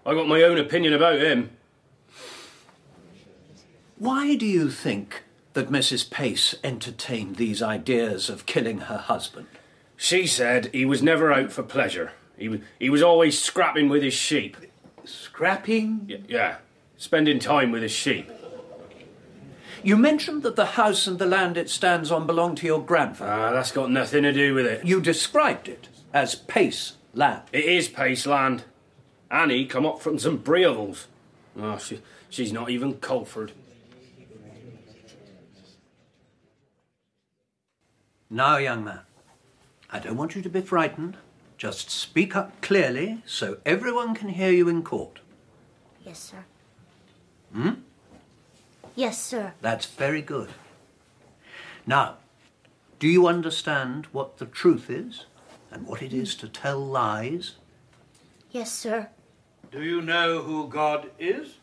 [0.04, 1.50] I got my own opinion about him.
[3.96, 5.24] Why do you think
[5.54, 6.08] that Mrs.
[6.10, 9.46] Pace entertained these ideas of killing her husband?
[9.96, 12.12] She said he was never out for pleasure.
[12.36, 14.56] He, was- he was always scrapping with his sheep.
[15.04, 16.06] Scrapping?
[16.08, 16.56] Y- yeah,
[16.98, 18.30] spending time with his sheep.
[19.82, 23.30] You mentioned that the house and the land it stands on belong to your grandfather.
[23.30, 24.84] Ah, that's got nothing to do with it.
[24.84, 27.42] You described it as Pace land.
[27.52, 28.64] It is Pace land.
[29.30, 31.06] Annie come up from some Breovels.
[31.56, 33.52] Oh, she, she's not even Coleford.
[38.30, 39.00] Now, young man,
[39.90, 41.16] I don't want you to be frightened.
[41.56, 45.20] Just speak up clearly so everyone can hear you in court.
[46.04, 46.44] Yes, sir.
[47.52, 47.70] Hmm?
[48.94, 49.52] Yes, sir.
[49.60, 50.50] That's very good.
[51.86, 52.16] Now,
[52.98, 55.26] do you understand what the truth is
[55.70, 57.54] and what it is to tell lies?
[58.50, 59.08] Yes, sir.
[59.70, 61.56] Do you know who God is?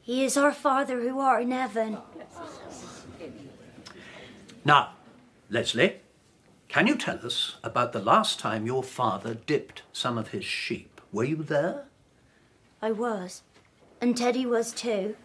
[0.00, 1.98] He is our Father who art in heaven.
[4.64, 4.90] Now,
[5.48, 5.96] Leslie,
[6.68, 11.00] can you tell us about the last time your father dipped some of his sheep?
[11.12, 11.84] Were you there?
[12.80, 13.42] I was.
[14.00, 15.16] And Teddy was too.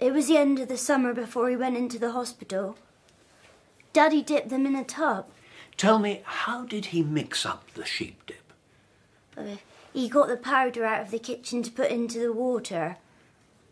[0.00, 2.76] It was the end of the summer before he went into the hospital.
[3.92, 5.26] Daddy dipped them in a tub.
[5.76, 8.52] Tell me, how did he mix up the sheep dip?
[9.36, 9.56] Uh,
[9.92, 12.96] he got the powder out of the kitchen to put into the water.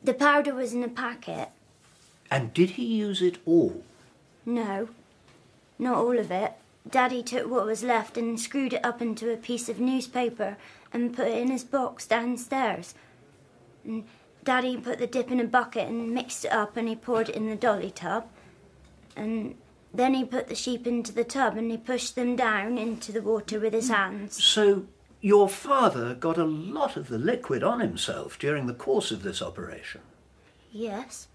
[0.03, 1.49] The powder was in a packet.
[2.31, 3.83] And did he use it all?
[4.47, 4.89] No,
[5.79, 6.53] not all of it.
[6.89, 10.57] Daddy took what was left and screwed it up into a piece of newspaper
[10.93, 12.95] and put it in his box downstairs.
[13.85, 14.05] And
[14.45, 17.37] Daddy put the dip in a bucket and mixed it up and he poured it
[17.37, 18.27] in the dolly tub.
[19.17, 19.57] And
[19.93, 23.23] then he put the sheep into the tub and he pushed them down into the
[23.23, 24.43] water with his hands.
[24.43, 24.87] So,
[25.21, 29.41] your father got a lot of the liquid on himself during the course of this
[29.41, 30.03] operation.
[30.71, 31.29] Yes.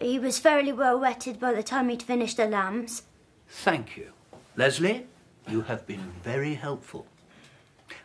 [0.00, 3.04] He was fairly well wetted by the time he'd finished the lambs.
[3.48, 4.12] Thank you.
[4.56, 5.06] Leslie,
[5.48, 7.06] you have been very helpful.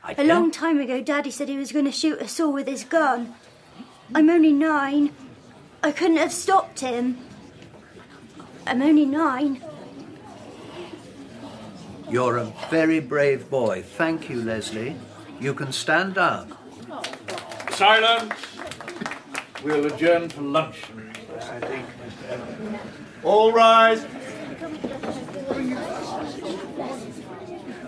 [0.03, 2.67] I A long time ago, Daddy said he was going to shoot us all with
[2.67, 3.33] his gun.
[4.13, 5.11] I'm only nine.
[5.81, 7.17] I couldn't have stopped him.
[8.67, 9.61] I'm only nine.
[12.09, 13.81] You're a very brave boy.
[13.83, 14.95] Thank you, Leslie.
[15.39, 16.55] You can stand down.
[17.71, 18.33] Silence.
[19.63, 20.83] We'll adjourn for lunch,
[21.39, 21.85] I think.
[23.23, 24.05] All rise.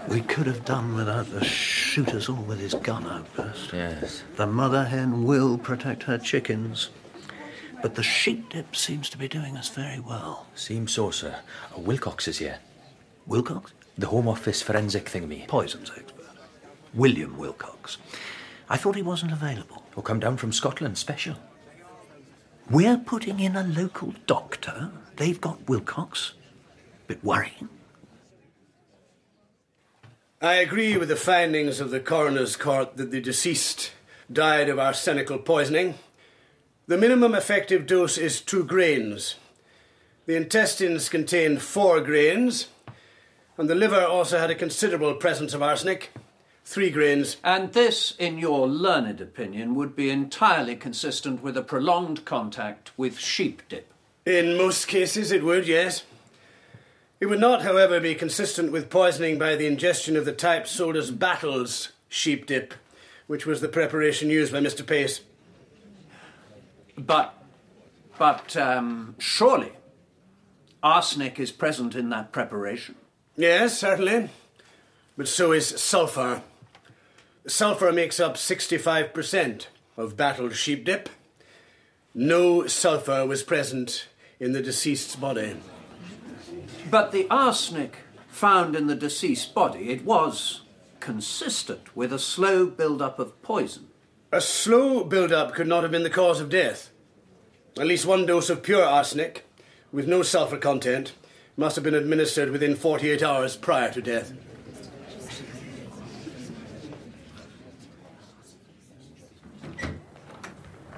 [0.07, 1.43] We could have done without the
[1.93, 3.71] shoot us all with his gun outburst.
[3.71, 4.23] Yes.
[4.35, 6.89] The mother hen will protect her chickens.
[7.83, 10.47] But the sheep dip seems to be doing us very well.
[10.55, 11.35] Seems so, sir.
[11.71, 12.57] Uh, Willcox is here.
[13.29, 13.73] Willcox?
[13.95, 15.47] The Home Office forensic thingy.
[15.47, 16.25] Poisons expert.
[16.95, 17.97] William Willcox.
[18.71, 19.83] I thought he wasn't available.
[19.95, 21.35] Or come down from Scotland special.
[22.71, 24.89] We're putting in a local doctor.
[25.17, 26.31] They've got Willcox.
[27.05, 27.69] Bit worrying.
[30.43, 33.93] I agree with the findings of the coroner's court that the deceased
[34.29, 35.93] died of arsenical poisoning.
[36.85, 39.35] The minimum effective dose is two grains.
[40.25, 42.67] The intestines contained four grains,
[43.57, 46.11] and the liver also had a considerable presence of arsenic,
[46.65, 47.37] three grains.
[47.41, 53.17] And this, in your learned opinion, would be entirely consistent with a prolonged contact with
[53.17, 53.93] sheep dip.
[54.25, 56.03] In most cases, it would, yes.
[57.23, 60.97] It would not, however, be consistent with poisoning by the ingestion of the type sold
[60.97, 62.73] as Battles sheep dip,
[63.27, 64.85] which was the preparation used by Mr.
[64.85, 65.21] Pace.
[66.97, 67.33] But,
[68.19, 69.71] but, um, surely
[70.83, 72.95] arsenic is present in that preparation.
[73.37, 74.29] Yes, certainly.
[75.15, 76.41] But so is sulphur.
[77.47, 81.07] Sulphur makes up 65% of battled sheep dip.
[82.13, 84.09] No sulphur was present
[84.41, 85.55] in the deceased's body.
[86.93, 90.61] But the arsenic found in the deceased's body, it was
[90.99, 93.87] consistent with a slow build-up of poison.
[94.31, 96.91] A slow build-up could not have been the cause of death.
[97.79, 99.47] At least one dose of pure arsenic,
[99.91, 101.13] with no sulphur content,
[101.57, 104.31] Must have been administered within 48 hours prior to death.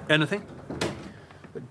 [0.10, 0.46] Anything?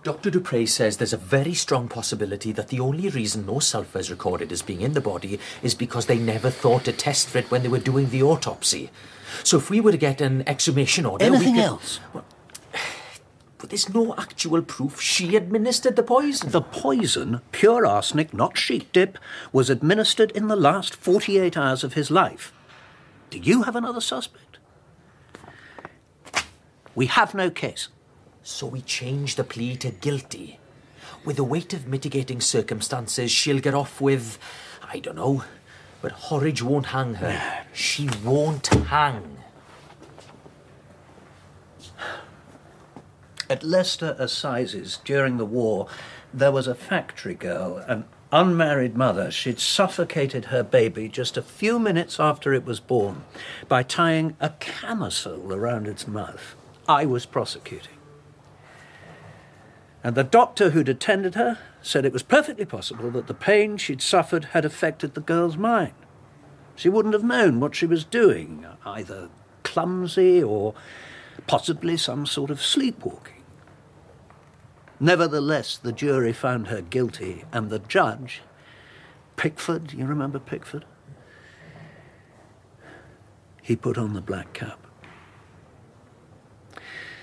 [0.05, 0.31] Dr.
[0.31, 4.53] Dupre says there's a very strong possibility that the only reason no sulphur is recorded
[4.53, 7.62] as being in the body is because they never thought to test for it when
[7.62, 8.90] they were doing the autopsy.
[9.43, 11.25] So if we were to get an exhumation order...
[11.31, 12.01] we Anything could- else?
[13.57, 16.51] But there's no actual proof she administered the poison.
[16.51, 19.17] The poison, pure arsenic, not sheep dip,
[19.55, 22.53] was administered in the last 48 hours of his life.
[23.31, 24.59] Do you have another suspect?
[26.95, 27.88] We have no case.
[28.46, 30.59] So we change the plea to guilty.
[31.24, 34.38] With the weight of mitigating circumstances, she'll get off with,
[34.83, 35.44] I don't know,
[36.02, 37.64] but Horridge won't hang her.
[37.72, 39.38] She won't hang.
[43.48, 45.88] At Leicester Assizes during the war,
[46.33, 49.30] there was a factory girl, an unmarried mother.
[49.30, 53.24] She'd suffocated her baby just a few minutes after it was born
[53.68, 56.54] by tying a camisole around its mouth.
[56.87, 57.93] I was prosecuting.
[60.05, 64.03] And the doctor who'd attended her said it was perfectly possible that the pain she'd
[64.03, 65.95] suffered had affected the girl's mind.
[66.77, 69.31] She wouldn't have known what she was doing, either
[69.62, 70.75] clumsy or
[71.47, 73.43] possibly some sort of sleepwalking.
[75.01, 78.43] Nevertheless, the jury found her guilty, and the judge,
[79.37, 80.85] Pickford, you remember Pickford?
[83.62, 84.87] He put on the black cap.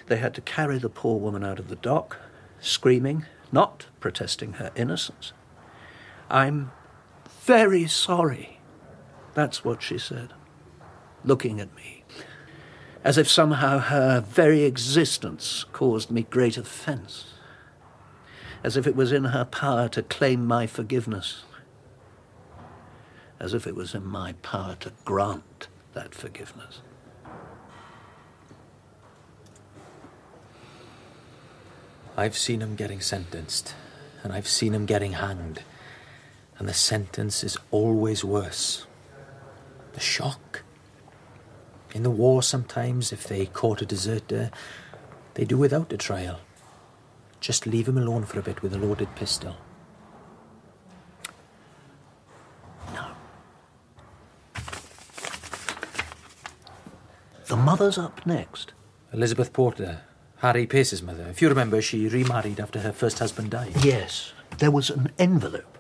[0.07, 2.17] They had to carry the poor woman out of the dock,
[2.61, 5.33] screaming, not protesting her innocence.
[6.29, 6.71] I'm
[7.41, 8.59] very sorry.
[9.33, 10.33] That's what she said,
[11.25, 12.03] looking at me,
[13.03, 17.33] as if somehow her very existence caused me great offence,
[18.63, 21.43] as if it was in her power to claim my forgiveness,
[23.39, 26.81] as if it was in my power to grant that forgiveness.
[32.21, 33.73] I've seen him getting sentenced,
[34.21, 35.63] and I've seen him getting hanged.
[36.59, 38.85] And the sentence is always worse.
[39.93, 40.61] The shock.
[41.95, 44.51] In the war, sometimes, if they caught a deserter,
[45.33, 46.41] they do without a trial.
[47.39, 49.55] Just leave him alone for a bit with a loaded pistol.
[52.93, 53.07] No.
[57.47, 58.73] The mother's up next.
[59.11, 60.01] Elizabeth Porter,
[60.41, 61.27] Harry Pace's mother.
[61.29, 63.73] If you remember, she remarried after her first husband died.
[63.83, 65.77] Yes, there was an envelope.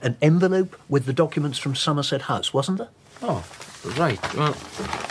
[0.00, 2.90] An envelope with the documents from Somerset House, wasn't there?
[3.22, 3.44] Oh,
[3.96, 4.34] right.
[4.36, 4.56] Well,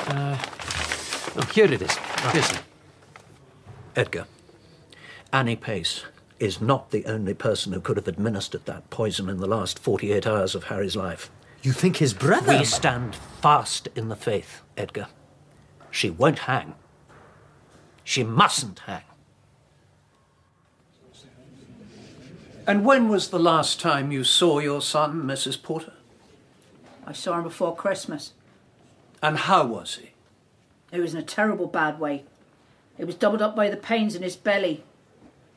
[0.07, 0.37] uh,
[1.35, 1.97] oh, here it is.
[2.31, 2.61] Here's it.
[3.97, 4.25] Edgar,
[5.33, 6.05] Annie Pace
[6.39, 10.25] is not the only person who could have administered that poison in the last 48
[10.25, 11.29] hours of Harry's life.
[11.61, 12.57] You think his brother?
[12.57, 15.07] We stand fast in the faith, Edgar.
[15.91, 16.75] She won't hang.
[18.07, 19.03] She mustn't hang.
[22.65, 25.61] And when was the last time you saw your son, Mrs.
[25.61, 25.91] Porter?
[27.05, 28.31] I saw him before Christmas.
[29.21, 30.11] And how was he?
[30.89, 32.23] He was in a terrible bad way.
[32.95, 34.85] He was doubled up by the pains in his belly.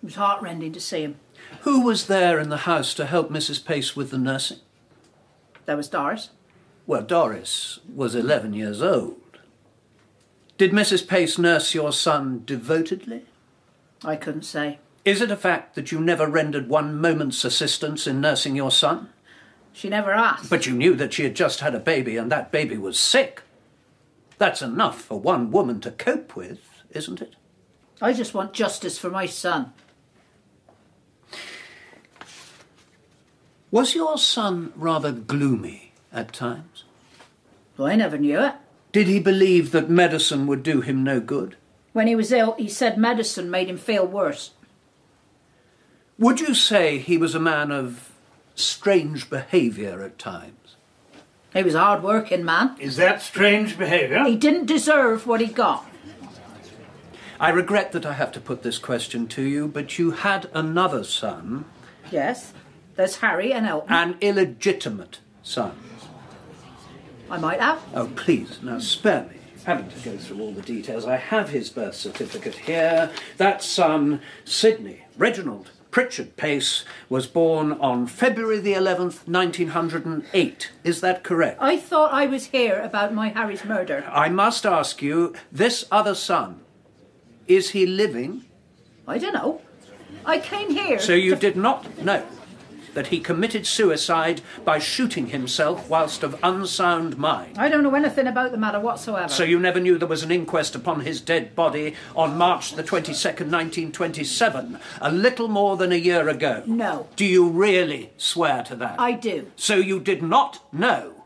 [0.02, 1.20] It was heartrending to see him.
[1.60, 3.64] Who was there in the house to help Mrs.
[3.64, 4.58] Pace with the nursing?
[5.66, 6.30] There was Doris.
[6.84, 9.19] Well, Doris was 11 years old.
[10.60, 11.08] Did Mrs.
[11.08, 13.22] Pace nurse your son devotedly?
[14.04, 14.78] I couldn't say.
[15.06, 19.08] Is it a fact that you never rendered one moment's assistance in nursing your son?
[19.72, 20.50] She never asked.
[20.50, 23.40] But you knew that she had just had a baby and that baby was sick.
[24.36, 27.36] That's enough for one woman to cope with, isn't it?
[28.02, 29.72] I just want justice for my son.
[33.70, 36.84] Was your son rather gloomy at times?
[37.78, 38.56] Well, I never knew it.
[38.92, 41.56] Did he believe that medicine would do him no good?
[41.92, 44.50] When he was ill, he said medicine made him feel worse.
[46.18, 48.10] Would you say he was a man of
[48.54, 50.76] strange behaviour at times?
[51.52, 52.76] He was a hard working man.
[52.78, 54.24] Is that strange behaviour?
[54.24, 55.84] He didn't deserve what he got.
[57.40, 61.04] I regret that I have to put this question to you, but you had another
[61.04, 61.64] son,
[62.10, 62.52] Yes.
[62.96, 63.90] There's Harry and Elton.
[63.92, 65.72] an illegitimate son.
[67.30, 67.80] I might have.
[67.94, 71.04] Oh, please, now spare me having to go through all the details.
[71.04, 73.10] I have his birth certificate here.
[73.36, 80.70] That son, Sidney Reginald Pritchard Pace, was born on February the 11th, 1908.
[80.82, 81.58] Is that correct?
[81.60, 84.04] I thought I was here about my Harry's murder.
[84.10, 86.60] I must ask you, this other son,
[87.46, 88.44] is he living?
[89.06, 89.60] I don't know.
[90.24, 90.98] I came here.
[90.98, 92.24] So you to- did not know.
[92.94, 97.56] That he committed suicide by shooting himself whilst of unsound mind.
[97.58, 99.28] I don't know anything about the matter whatsoever.
[99.28, 102.82] So you never knew there was an inquest upon his dead body on March the
[102.82, 106.62] 22nd, 1927, a little more than a year ago?
[106.66, 107.06] No.
[107.16, 108.98] Do you really swear to that?
[109.00, 109.50] I do.
[109.56, 111.24] So you did not know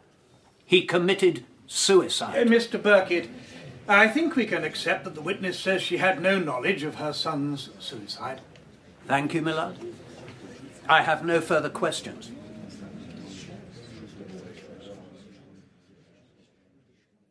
[0.64, 2.36] he committed suicide?
[2.46, 2.82] Uh, Mr.
[2.82, 3.28] Birkett,
[3.88, 7.12] I think we can accept that the witness says she had no knowledge of her
[7.12, 8.40] son's suicide.
[9.06, 9.76] Thank you, Millard.
[10.89, 12.30] I have no further questions.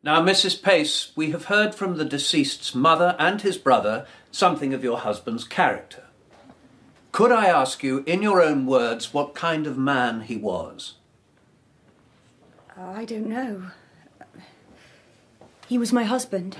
[0.02, 0.62] Now, Mrs.
[0.62, 5.44] Pace, we have heard from the deceased's mother and his brother something of your husband's
[5.44, 6.04] character.
[7.10, 10.94] Could I ask you, in your own words, what kind of man he was?
[12.76, 13.68] I don't know.
[15.68, 16.58] He was my husband.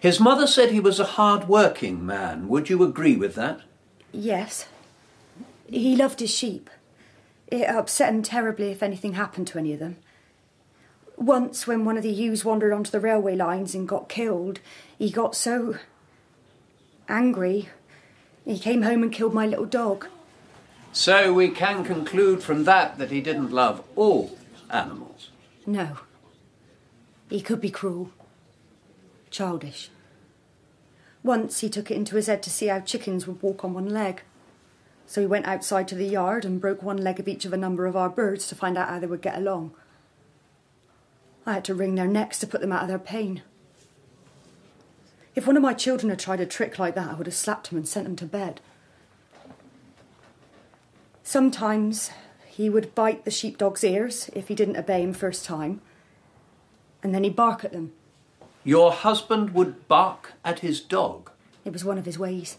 [0.00, 2.48] His mother said he was a hard working man.
[2.48, 3.60] Would you agree with that?
[4.10, 4.66] Yes.
[5.72, 6.68] He loved his sheep.
[7.46, 9.96] It upset him terribly if anything happened to any of them.
[11.16, 14.60] Once, when one of the ewes wandered onto the railway lines and got killed,
[14.98, 15.76] he got so
[17.08, 17.70] angry,
[18.44, 20.08] he came home and killed my little dog.
[20.92, 24.38] So we can conclude from that that he didn't love all
[24.70, 25.30] animals.
[25.64, 26.00] No.
[27.30, 28.10] He could be cruel.
[29.30, 29.90] Childish.
[31.22, 33.88] Once he took it into his head to see how chickens would walk on one
[33.88, 34.22] leg.
[35.12, 37.58] So he went outside to the yard and broke one leg of each of a
[37.58, 39.74] number of our birds to find out how they would get along.
[41.44, 43.42] I had to wring their necks to put them out of their pain.
[45.34, 47.66] If one of my children had tried a trick like that, I would have slapped
[47.66, 48.62] him and sent him to bed.
[51.22, 52.10] Sometimes
[52.46, 55.82] he would bite the sheepdog's ears if he didn't obey him first time,
[57.02, 57.92] and then he'd bark at them.
[58.64, 61.30] Your husband would bark at his dog?
[61.66, 62.56] It was one of his ways.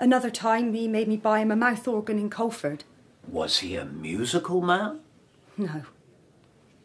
[0.00, 2.84] Another time, he made me buy him a mouth organ in Coleford.
[3.28, 5.00] Was he a musical man?
[5.58, 5.82] No,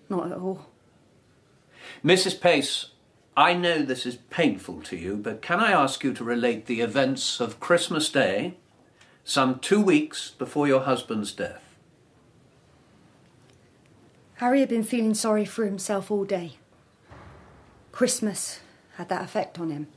[0.09, 0.65] not at all.
[2.03, 2.41] Mrs.
[2.41, 2.87] Pace,
[3.37, 6.81] I know this is painful to you, but can I ask you to relate the
[6.81, 8.57] events of Christmas Day,
[9.23, 11.63] some two weeks before your husband's death?
[14.35, 16.57] Harry had been feeling sorry for himself all day.
[17.93, 18.59] Christmas
[18.97, 19.87] had that effect on him.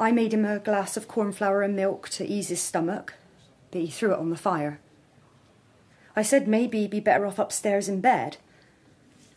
[0.00, 3.12] I made him a glass of cornflour and milk to ease his stomach,
[3.70, 4.80] but he threw it on the fire.
[6.16, 8.38] I said maybe he'd be better off upstairs in bed.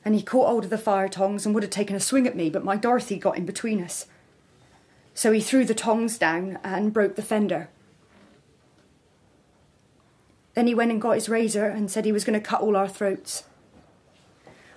[0.05, 2.35] And he caught hold of the fire tongs and would have taken a swing at
[2.35, 4.07] me, but my Dorothy got in between us.
[5.13, 7.69] So he threw the tongs down and broke the fender.
[10.55, 12.77] Then he went and got his razor and said he was going to cut all
[12.77, 13.43] our throats.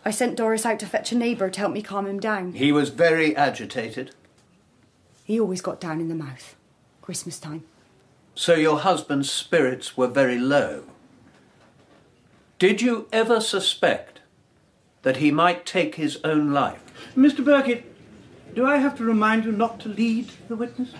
[0.04, 2.54] I sent Doris out to fetch a neighbour to help me calm him down.
[2.54, 4.12] He was very agitated.
[5.26, 6.54] He always got down in the mouth.
[7.02, 7.64] Christmas time.
[8.36, 10.84] So your husband's spirits were very low.
[12.60, 14.20] Did you ever suspect
[15.02, 16.80] that he might take his own life?
[17.16, 17.44] Mr.
[17.44, 17.84] Birkett,
[18.54, 20.92] do I have to remind you not to lead the witness?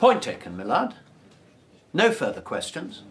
[0.00, 0.94] Point taken, Millard.
[1.92, 3.02] No further questions.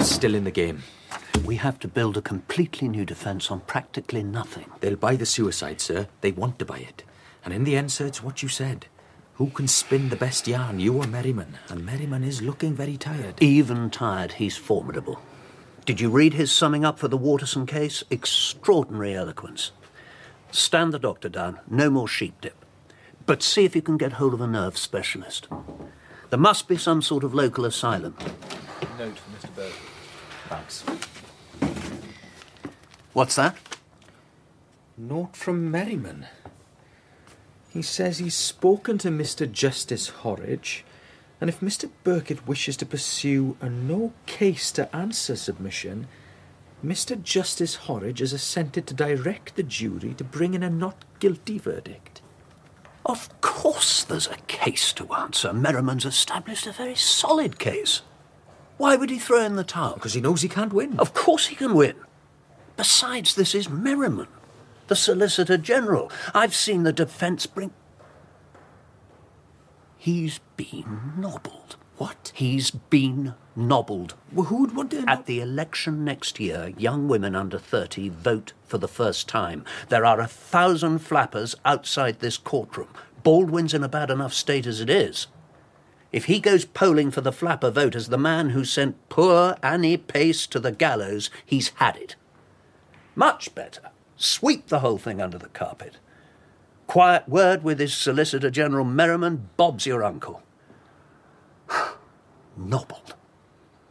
[0.00, 0.82] Still in the game.
[1.44, 4.70] We have to build a completely new defence on practically nothing.
[4.80, 6.08] They'll buy the suicide, sir.
[6.20, 7.02] They want to buy it.
[7.44, 8.86] And in the end, sir, it's what you said.
[9.34, 11.58] Who can spin the best yarn, you or Merriman?
[11.68, 13.42] And Merriman is looking very tired.
[13.42, 15.20] Even tired, he's formidable.
[15.84, 18.02] Did you read his summing up for the Waterson case?
[18.10, 19.72] Extraordinary eloquence.
[20.50, 21.60] Stand the doctor down.
[21.68, 22.64] No more sheep dip.
[23.26, 25.48] But see if you can get hold of a nerve specialist.
[26.30, 28.16] There must be some sort of local asylum.
[28.98, 29.54] Note for Mr.
[29.54, 29.74] Birkett.
[30.48, 30.84] Thanks.
[33.16, 33.56] What's that?
[34.98, 36.26] Note from Merriman.
[37.70, 39.50] He says he's spoken to Mr.
[39.50, 40.84] Justice Horridge,
[41.40, 41.88] and if Mr.
[42.04, 46.08] Birkett wishes to pursue a no case to answer submission,
[46.84, 47.20] Mr.
[47.22, 52.20] Justice Horridge has assented to direct the jury to bring in a not guilty verdict.
[53.06, 55.54] Of course there's a case to answer.
[55.54, 58.02] Merriman's established a very solid case.
[58.76, 59.94] Why would he throw in the towel?
[59.94, 60.98] Because he knows he can't win.
[60.98, 61.94] Of course he can win.
[62.76, 64.28] Besides, this is Merriman,
[64.88, 66.10] the Solicitor General.
[66.34, 67.72] I've seen the defence bring.
[69.96, 71.76] He's been nobbled.
[71.96, 72.30] What?
[72.34, 74.14] He's been nobbled.
[74.30, 75.04] Well, who'd want to.
[75.08, 79.64] At the election next year, young women under 30 vote for the first time.
[79.88, 82.88] There are a thousand flappers outside this courtroom.
[83.22, 85.26] Baldwin's in a bad enough state as it is.
[86.12, 89.96] If he goes polling for the flapper vote as the man who sent poor Annie
[89.96, 92.14] Pace to the gallows, he's had it.
[93.16, 93.90] Much better.
[94.16, 95.96] Sweep the whole thing under the carpet.
[96.86, 100.42] Quiet word with his Solicitor General Merriman, Bob's your uncle.
[102.56, 103.14] Nobbled.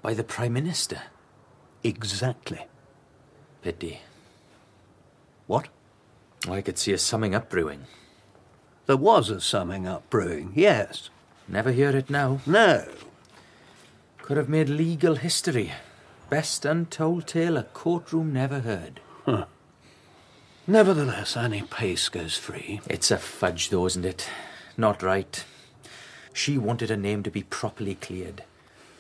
[0.02, 1.02] By the Prime Minister?
[1.84, 2.68] Exactly.
[3.62, 4.00] Pity.
[5.48, 5.70] What?
[6.48, 7.86] I could see a summing up brewing.
[8.86, 11.10] There was a summing up brewing, yes.
[11.48, 12.40] Never hear it now.
[12.46, 12.88] No.
[14.20, 15.72] Could have made legal history.
[16.30, 19.02] Best untold tale a courtroom never heard.
[19.26, 19.46] Huh.
[20.68, 22.80] Nevertheless, Annie Pace goes free.
[22.88, 24.30] It's a fudge, though, isn't it?
[24.78, 25.44] Not right.
[26.32, 28.44] She wanted her name to be properly cleared.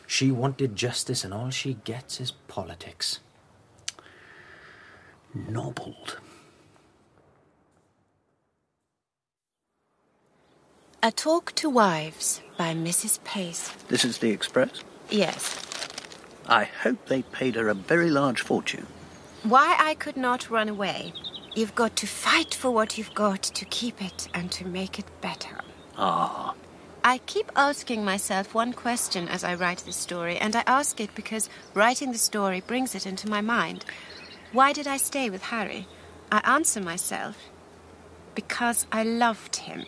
[0.08, 3.20] She wanted justice, and all she gets is politics.
[5.34, 6.18] Nobbled.
[11.04, 13.24] A Talk to Wives by Mrs.
[13.24, 13.70] Pace.
[13.90, 14.82] This is the Express?
[15.12, 15.60] Yes.
[16.48, 18.88] I hope they paid her a very large fortune.
[19.46, 21.14] Why I could not run away.
[21.54, 25.06] You've got to fight for what you've got to keep it and to make it
[25.22, 25.60] better.
[25.96, 26.56] Ah.
[27.04, 31.14] I keep asking myself one question as I write this story, and I ask it
[31.14, 33.86] because writing the story brings it into my mind.
[34.52, 35.88] Why did I stay with Harry?
[36.32, 37.38] I answer myself
[38.34, 39.86] because I loved him.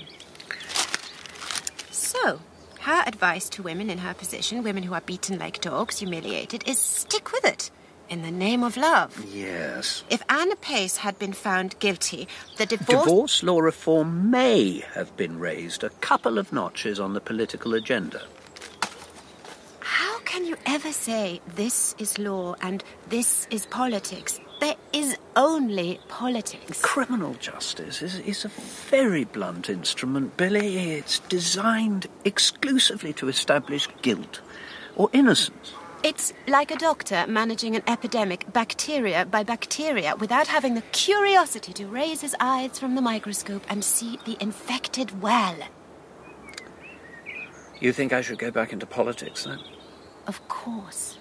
[1.89, 2.41] So,
[2.82, 6.78] her advice to women in her position, women who are beaten like dogs, humiliated, is
[6.78, 7.72] stick with it
[8.10, 9.26] in the name of love.
[9.34, 10.03] Yes.
[10.10, 12.28] If Anna Pace had been found guilty,
[12.58, 13.05] the divorce.
[13.05, 18.22] Divorce law reform may have been raised a couple of notches on the political agenda.
[19.80, 24.39] How can you ever say this is law and this is politics?
[24.60, 26.82] There is only politics.
[26.82, 28.49] Criminal justice is, is a
[28.89, 30.93] very blunt instrument, Billy.
[30.93, 34.41] It's designed exclusively to establish guilt
[34.95, 35.74] or innocence.
[36.04, 41.88] It's like a doctor managing an epidemic bacteria by bacteria without having the curiosity to
[41.88, 45.58] raise his eyes from the microscope and see the infected well.
[47.80, 49.60] You think I should go back into politics then?
[50.28, 51.18] Of course.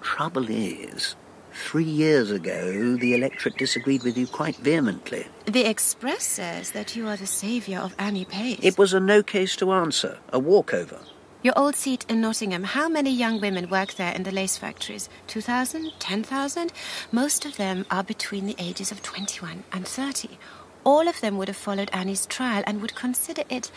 [0.00, 1.16] Trouble is,
[1.52, 5.26] three years ago, the electorate disagreed with you quite vehemently.
[5.46, 8.60] The Express says that you are the saviour of Annie Pace.
[8.62, 11.00] It was a no case to answer, a walkover.
[11.46, 15.08] Your old seat in Nottingham, how many young women work there in the lace factories?
[15.28, 15.92] 2,000?
[16.00, 16.72] 10,000?
[17.12, 20.40] Most of them are between the ages of 21 and 30.
[20.82, 23.70] All of them would have followed Annie's trial and would consider it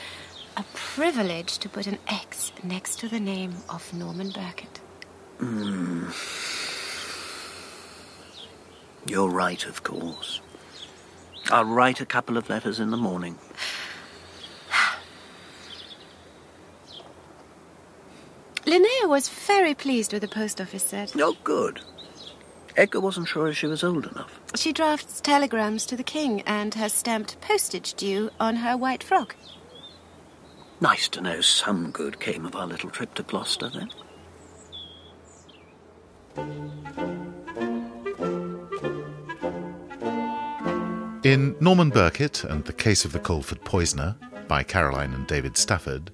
[0.58, 4.80] a privilege to put an X next to the name of Norman Birkett.
[5.40, 6.12] Mm.
[9.06, 10.42] You're right, of course.
[11.52, 13.38] I'll write a couple of letters in the morning.
[18.66, 21.12] Linnea was very pleased with the post office said.
[21.16, 21.82] Oh, good.
[22.78, 24.40] Edgar wasn't sure if she was old enough.
[24.56, 29.36] She drafts telegrams to the king and has stamped postage due on her white frock.
[30.82, 33.90] Nice to know some good came of our little trip to Gloucester, then.
[41.24, 44.16] In Norman Birkett and the Case of the Coleford Poisoner
[44.48, 46.12] by Caroline and David Stafford,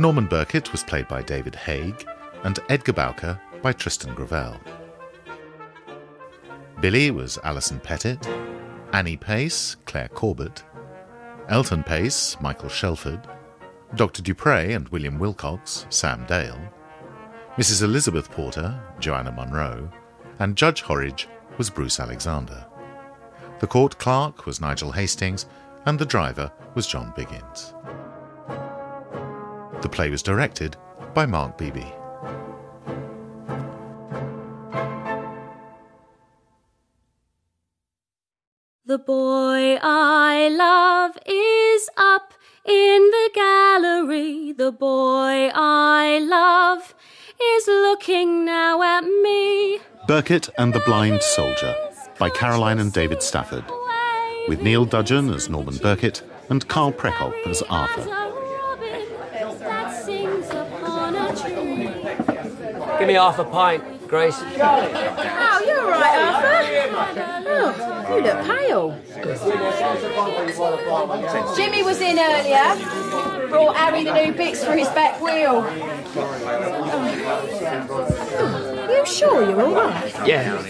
[0.00, 2.06] Norman Birkett was played by David Haig
[2.44, 4.56] and Edgar Bowker by Tristan Gravel.
[6.80, 8.24] Billy was Alison Pettit,
[8.92, 10.62] Annie Pace, Claire Corbett,
[11.48, 13.26] Elton Pace, Michael Shelford,
[13.96, 14.22] Dr.
[14.22, 16.60] Dupre and William Willcox, Sam Dale,
[17.56, 17.82] Mrs.
[17.82, 19.90] Elizabeth Porter, Joanna Munro,
[20.38, 21.26] and Judge Horridge
[21.56, 22.64] was Bruce Alexander.
[23.58, 25.46] The court clerk was Nigel Hastings,
[25.86, 27.74] and the driver was John Biggins.
[29.80, 30.76] The play was directed
[31.14, 31.94] by Mark Beeby.
[38.84, 42.32] The boy I love is up
[42.64, 44.52] in the gallery.
[44.52, 46.94] The boy I love
[47.40, 49.78] is looking now at me.
[50.06, 51.74] Birkett and the Blind Soldier
[52.18, 53.64] by Caroline and David Stafford,
[54.48, 58.27] with Neil Dudgeon as Norman Birkett and Carl Prekopp as Arthur.
[62.98, 64.36] Give me half a pint, Grace.
[64.40, 66.64] Oh, you're all right, Arthur.
[67.50, 67.72] Oh,
[68.16, 68.98] you look pale.
[71.56, 72.76] Jimmy was in earlier.
[73.48, 75.64] Brought Harry the new bits for his back wheel.
[78.40, 80.12] Oh, you sure you're all right?
[80.26, 80.60] Yeah.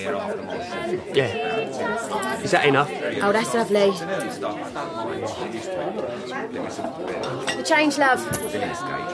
[1.15, 2.41] Yeah.
[2.43, 2.91] Is that enough?
[3.23, 3.91] Oh, that's lovely.
[7.57, 8.21] The change, love.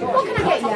[0.02, 0.68] What can I get you?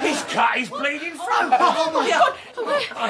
[0.00, 1.52] He's cut his bleeding throat!
[1.52, 2.34] Oh, oh, my God!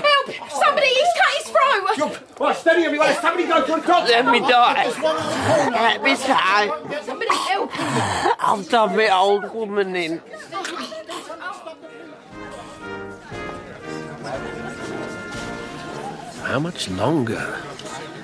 [0.05, 0.51] Help!
[0.51, 1.97] Somebody, he's cut his throat!
[1.97, 4.13] You're, well, steady everyone, somebody go to a doctor!
[4.13, 4.89] Let me die!
[5.71, 7.03] Let me die!
[7.03, 7.71] Somebody help!
[7.79, 10.21] I've done my old woman in.
[16.43, 17.57] How much longer?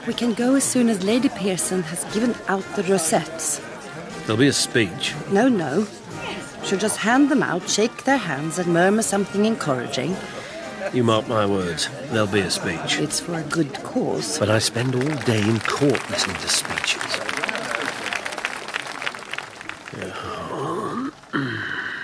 [0.07, 3.61] We can go as soon as Lady Pearson has given out the rosettes.
[4.27, 5.15] There'll be a speech.
[5.31, 5.87] No, no.
[6.65, 10.17] She'll just hand them out, shake their hands, and murmur something encouraging.
[10.93, 11.89] You mark my words.
[12.11, 12.99] There'll be a speech.
[13.01, 14.39] It's for a good cause.
[14.39, 17.03] But I spend all day in court listening to speeches.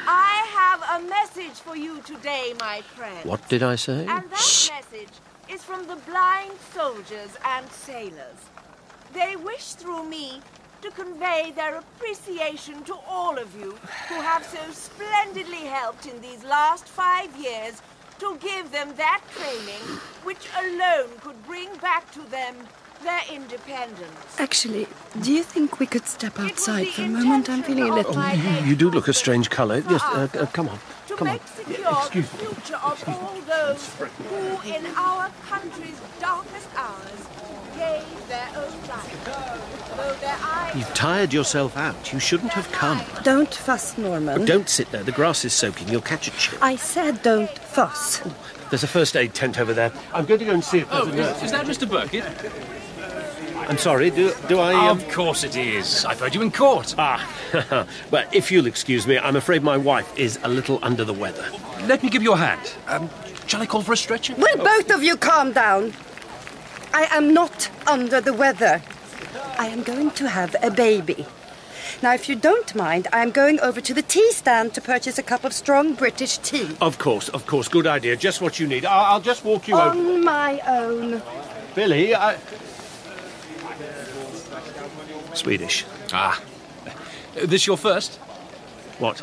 [0.07, 3.29] I have a message for you today, my friend.
[3.29, 4.01] What did I say?
[4.07, 5.09] And that message
[5.53, 8.41] is from the blind soldiers and sailors.
[9.13, 10.41] They wish through me
[10.83, 13.73] to convey their appreciation to all of you
[14.09, 17.83] who have so splendidly helped in these last five years
[18.21, 22.55] to give them that training which alone could bring back to them
[23.03, 24.39] their independence.
[24.39, 24.87] Actually,
[25.23, 27.49] do you think we could step outside for a moment?
[27.49, 28.15] I'm feeling a little.
[28.17, 29.83] Oh, you do look a strange colour.
[29.89, 30.79] Yes, uh, uh, come on.
[31.09, 31.35] to Come on.
[31.35, 31.77] make secure
[32.13, 37.27] the future of all those who, in our country's darkest hours,
[37.77, 39.25] gave their own life,
[39.97, 42.13] though their eyes You've tired yourself out.
[42.13, 43.01] You shouldn't have come.
[43.23, 44.39] Don't fuss, Norman.
[44.41, 45.03] But don't sit there.
[45.03, 45.89] The grass is soaking.
[45.89, 46.59] You'll catch a chill.
[46.63, 48.21] I said don't fuss.
[48.69, 49.91] There's a first aid tent over there.
[50.15, 51.37] I'm going to go and see if there's Oh, a nurse.
[51.39, 51.89] is, is that Mr.
[51.91, 52.25] Birkett?
[53.69, 54.11] I'm sorry.
[54.11, 54.89] Do do I?
[54.89, 54.99] Um...
[54.99, 56.05] Of course it is.
[56.05, 56.95] I've heard you in court.
[56.99, 57.27] Ah,
[58.11, 61.47] well, if you'll excuse me, I'm afraid my wife is a little under the weather.
[61.87, 62.73] Let me give you a hand.
[62.89, 63.11] Um,
[63.47, 64.35] shall I call for a stretcher?
[64.37, 65.93] Will both of you calm down?
[66.93, 68.83] I am not under the weather.
[69.59, 71.27] I am going to have a baby.
[72.03, 75.19] Now, if you don't mind, I am going over to the tea stand to purchase
[75.19, 76.77] a cup of strong British tea.
[76.81, 77.69] Of course, of course.
[77.69, 78.17] Good idea.
[78.17, 78.87] Just what you need.
[78.87, 79.91] I'll, I'll just walk you over.
[79.91, 81.23] On my own.
[81.75, 82.39] Billy, I.
[85.35, 85.85] Swedish.
[86.13, 86.41] Ah.
[87.35, 88.17] This your first?
[88.99, 89.21] What?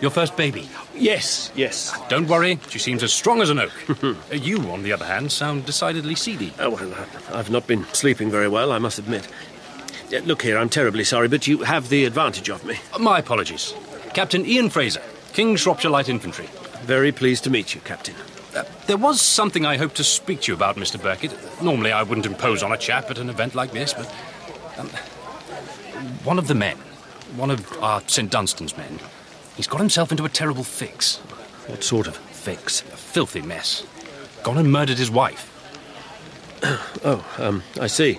[0.00, 0.68] Your first baby?
[0.94, 1.92] Yes, yes.
[2.08, 3.72] Don't worry, she seems as strong as an oak.
[4.32, 6.52] you, on the other hand, sound decidedly seedy.
[6.58, 6.94] Oh, well,
[7.32, 9.26] I've not been sleeping very well, I must admit.
[10.12, 12.76] Uh, Look here, I'm terribly sorry, but you have the advantage of me.
[13.00, 13.74] My apologies.
[14.12, 15.02] Captain Ian Fraser,
[15.32, 16.48] King Shropshire Light Infantry.
[16.82, 18.14] Very pleased to meet you, Captain.
[18.54, 21.02] Uh, there was something I hoped to speak to you about, Mr.
[21.02, 21.32] Birkett.
[21.62, 24.12] Normally, I wouldn't impose on a chap at an event like this, but.
[24.78, 24.90] Um,
[26.24, 26.76] one of the men,
[27.36, 28.30] one of our St.
[28.30, 28.98] Dunstan's men,
[29.56, 31.18] he's got himself into a terrible fix.
[31.66, 32.80] What sort of fix?
[32.82, 33.86] A filthy mess.
[34.42, 35.50] Gone and murdered his wife.
[37.06, 38.18] Oh, um, I see.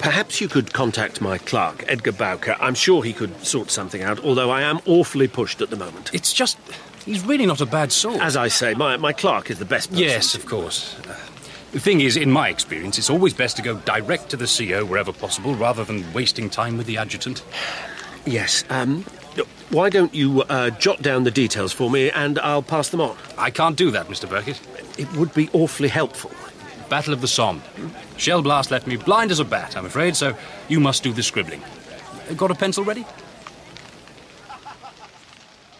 [0.00, 2.56] Perhaps you could contact my clerk, Edgar Bowker.
[2.58, 6.10] I'm sure he could sort something out, although I am awfully pushed at the moment.
[6.12, 6.58] It's just.
[7.04, 8.20] He's really not a bad sort.
[8.20, 10.02] As I say, my, my clerk is the best person.
[10.02, 10.98] Yes, of course.
[11.06, 11.16] Uh,
[11.72, 14.84] the thing is, in my experience, it's always best to go direct to the CO
[14.84, 17.42] wherever possible rather than wasting time with the adjutant.
[18.26, 18.64] Yes.
[18.70, 19.04] Um,
[19.70, 23.16] why don't you uh, jot down the details for me and I'll pass them on?
[23.38, 24.28] I can't do that, Mr.
[24.28, 24.60] Birkett.
[24.98, 26.32] It would be awfully helpful.
[26.88, 27.62] Battle of the Somme.
[28.16, 30.36] Shell blast left me blind as a bat, I'm afraid, so
[30.68, 31.62] you must do the scribbling.
[32.36, 33.06] Got a pencil ready?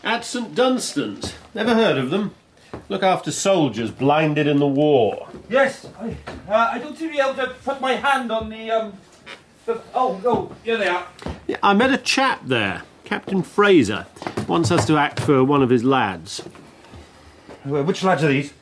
[0.05, 1.35] At St Dunstan's.
[1.53, 2.35] Never heard of them.
[2.89, 5.29] Look after soldiers blinded in the war.
[5.49, 6.17] Yes, I,
[6.49, 8.93] uh, I don't seem to be able to put my hand on the, um,
[9.67, 11.07] the, oh, oh, here they are.
[11.47, 14.07] Yeah, I met a chap there, Captain Fraser.
[14.49, 16.41] Wants us to act for one of his lads.
[17.65, 18.53] Which lads are these?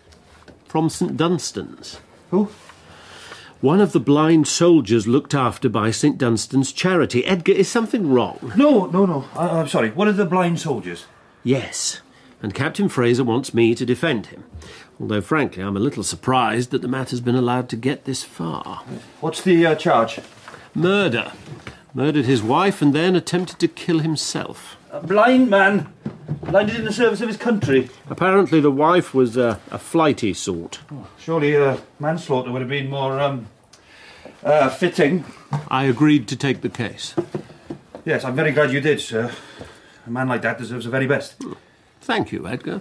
[0.66, 2.00] From St Dunstan's.
[2.30, 2.50] Who?
[3.60, 7.24] One of the blind soldiers looked after by St Dunstan's charity.
[7.24, 8.52] Edgar, is something wrong?
[8.56, 9.24] No, no, no.
[9.34, 9.90] I, I'm sorry.
[9.90, 11.06] One of the blind soldiers.
[11.42, 12.00] Yes,
[12.42, 14.44] and Captain Fraser wants me to defend him.
[15.00, 18.82] Although, frankly, I'm a little surprised that the matter's been allowed to get this far.
[19.20, 20.20] What's the uh, charge?
[20.74, 21.32] Murder.
[21.94, 24.76] Murdered his wife and then attempted to kill himself.
[24.90, 25.92] A blind man.
[26.42, 27.90] Blinded in the service of his country.
[28.08, 30.80] Apparently, the wife was uh, a flighty sort.
[31.18, 33.46] Surely uh, manslaughter would have been more um,
[34.44, 35.24] uh, fitting.
[35.68, 37.14] I agreed to take the case.
[38.04, 39.32] Yes, I'm very glad you did, sir.
[40.06, 41.42] A man like that deserves the very best.
[42.08, 42.80] Thank you, Edgar.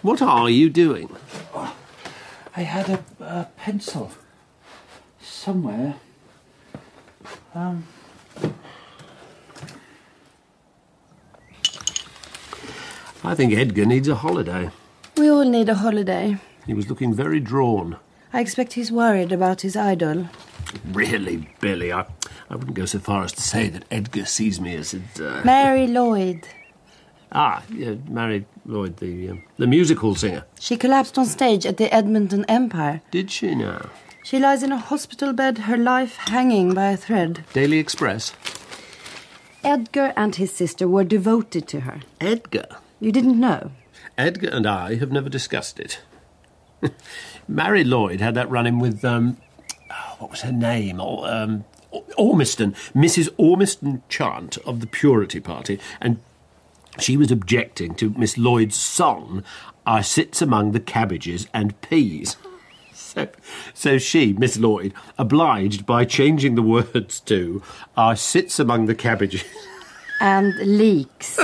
[0.00, 1.14] What are you doing?
[2.56, 4.10] I had a, a pencil
[5.20, 5.96] somewhere.
[7.54, 7.86] Um,
[13.22, 14.70] I think Edgar needs a holiday.
[15.18, 16.38] We all need a holiday.
[16.66, 17.98] He was looking very drawn.
[18.32, 20.30] I expect he's worried about his idol.
[20.92, 22.06] Really, Billy, I,
[22.48, 25.02] I wouldn't go so far as to say that Edgar sees me as a.
[25.20, 25.42] Uh...
[25.44, 26.48] Marie Lloyd.
[27.34, 30.44] Ah, yeah, Marie Lloyd, the um, the music hall singer.
[30.60, 33.00] She collapsed on stage at the Edmonton Empire.
[33.10, 33.88] Did she now?
[34.22, 37.44] She lies in a hospital bed, her life hanging by a thread.
[37.52, 38.32] Daily Express.
[39.64, 42.00] Edgar and his sister were devoted to her.
[42.20, 42.66] Edgar.
[43.00, 43.72] You didn't know?
[44.18, 46.00] Edgar and I have never discussed it.
[47.48, 49.38] Marie Lloyd had that run in with um,
[49.90, 51.00] oh, what was her name?
[51.00, 51.64] Or, um,
[52.16, 53.28] Ormiston, Mrs.
[53.36, 56.18] Ormiston Chant of the Purity Party, and
[56.98, 59.42] she was objecting to Miss Lloyd's song,
[59.86, 62.36] I Sits Among the Cabbages and Peas.
[62.92, 63.28] So,
[63.74, 67.62] so she, Miss Lloyd, obliged by changing the words to
[67.96, 69.44] I sits among the cabbages.
[70.20, 71.38] And leeks.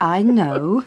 [0.00, 0.84] I know.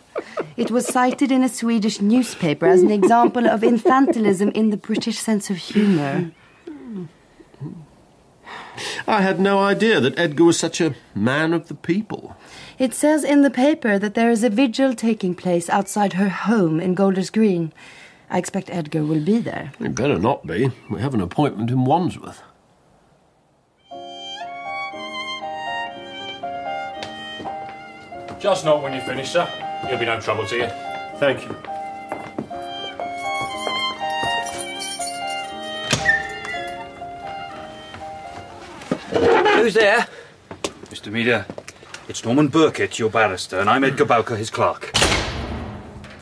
[0.57, 5.17] It was cited in a Swedish newspaper as an example of infantilism in the British
[5.17, 6.31] sense of humour.
[9.07, 12.35] I had no idea that Edgar was such a man of the people.
[12.77, 16.81] It says in the paper that there is a vigil taking place outside her home
[16.81, 17.71] in Golders Green.
[18.29, 19.71] I expect Edgar will be there.
[19.79, 20.71] It better not be.
[20.89, 22.41] We have an appointment in Wandsworth.
[28.39, 29.45] Just not when you finish, sir.
[29.87, 30.67] He'll be no trouble to you.
[31.17, 31.55] Thank you.
[39.61, 40.07] Who's there?
[40.91, 41.11] Mr.
[41.11, 41.45] Meader,
[42.07, 44.91] it's Norman Birkett, your barrister, and I'm Edgar Bowker, his clerk.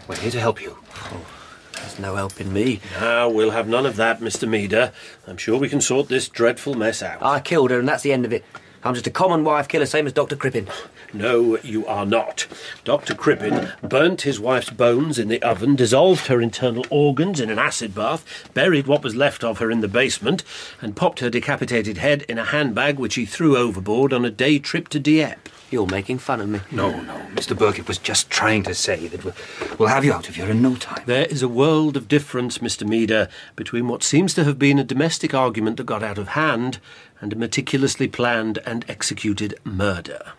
[0.08, 0.78] We're here to help you.
[1.12, 1.26] Oh,
[1.74, 2.80] there's no helping me.
[3.00, 4.48] Now, we'll have none of that, Mr.
[4.48, 4.94] Meader.
[5.28, 7.22] I'm sure we can sort this dreadful mess out.
[7.22, 8.46] I killed her, and that's the end of it.
[8.86, 10.36] I'm just a common wife killer, same as Dr.
[10.36, 10.68] Crippen.
[11.14, 12.48] No, you are not.
[12.84, 13.16] Dr.
[13.16, 17.96] Crippen burnt his wife's bones in the oven, dissolved her internal organs in an acid
[17.96, 20.44] bath, buried what was left of her in the basement,
[20.82, 24.60] and popped her decapitated head in a handbag which he threw overboard on a day
[24.60, 25.50] trip to Dieppe.
[25.74, 26.60] You're making fun of me.
[26.70, 27.16] No, no.
[27.34, 27.58] Mr.
[27.58, 29.34] Birkett was just trying to say that we'll,
[29.80, 31.02] we'll have you out of here in no time.
[31.08, 32.88] There is a world of difference, Mr.
[32.88, 36.78] Meader, between what seems to have been a domestic argument that got out of hand
[37.20, 40.34] and a meticulously planned and executed murder.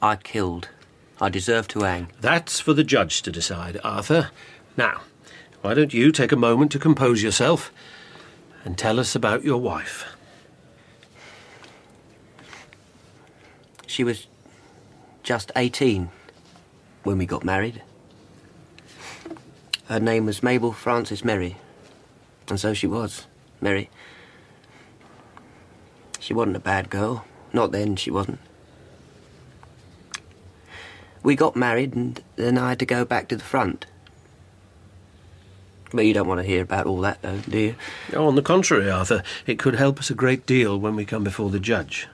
[0.00, 0.68] I killed.
[1.20, 2.12] I deserve to hang.
[2.20, 4.30] That's for the judge to decide, Arthur.
[4.76, 5.00] Now,
[5.60, 7.72] why don't you take a moment to compose yourself
[8.64, 10.04] and tell us about your wife?
[13.88, 14.28] She was
[15.22, 16.10] just 18
[17.02, 17.82] when we got married.
[19.86, 21.56] Her name was Mabel Frances Merry.
[22.48, 23.26] And so she was,
[23.60, 23.90] Merry.
[26.20, 27.24] She wasn't a bad girl.
[27.52, 28.40] Not then, she wasn't.
[31.22, 33.86] We got married, and then I had to go back to the front.
[35.90, 37.74] But you don't want to hear about all that, though, do you?
[38.12, 41.24] Oh, on the contrary, Arthur, it could help us a great deal when we come
[41.24, 42.08] before the judge.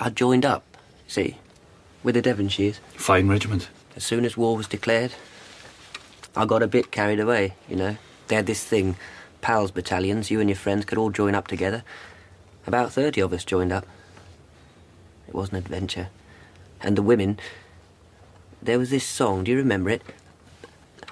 [0.00, 0.64] I joined up,
[1.06, 1.38] see,
[2.02, 2.78] with the Devonshires.
[2.94, 3.68] Fine regiment.
[3.96, 5.12] As soon as war was declared,
[6.34, 7.96] I got a bit carried away, you know.
[8.28, 8.96] They had this thing,
[9.40, 11.84] pals battalions, you and your friends could all join up together.
[12.66, 13.86] About 30 of us joined up.
[15.28, 16.08] It was an adventure.
[16.80, 17.38] And the women,
[18.62, 20.02] there was this song, do you remember it?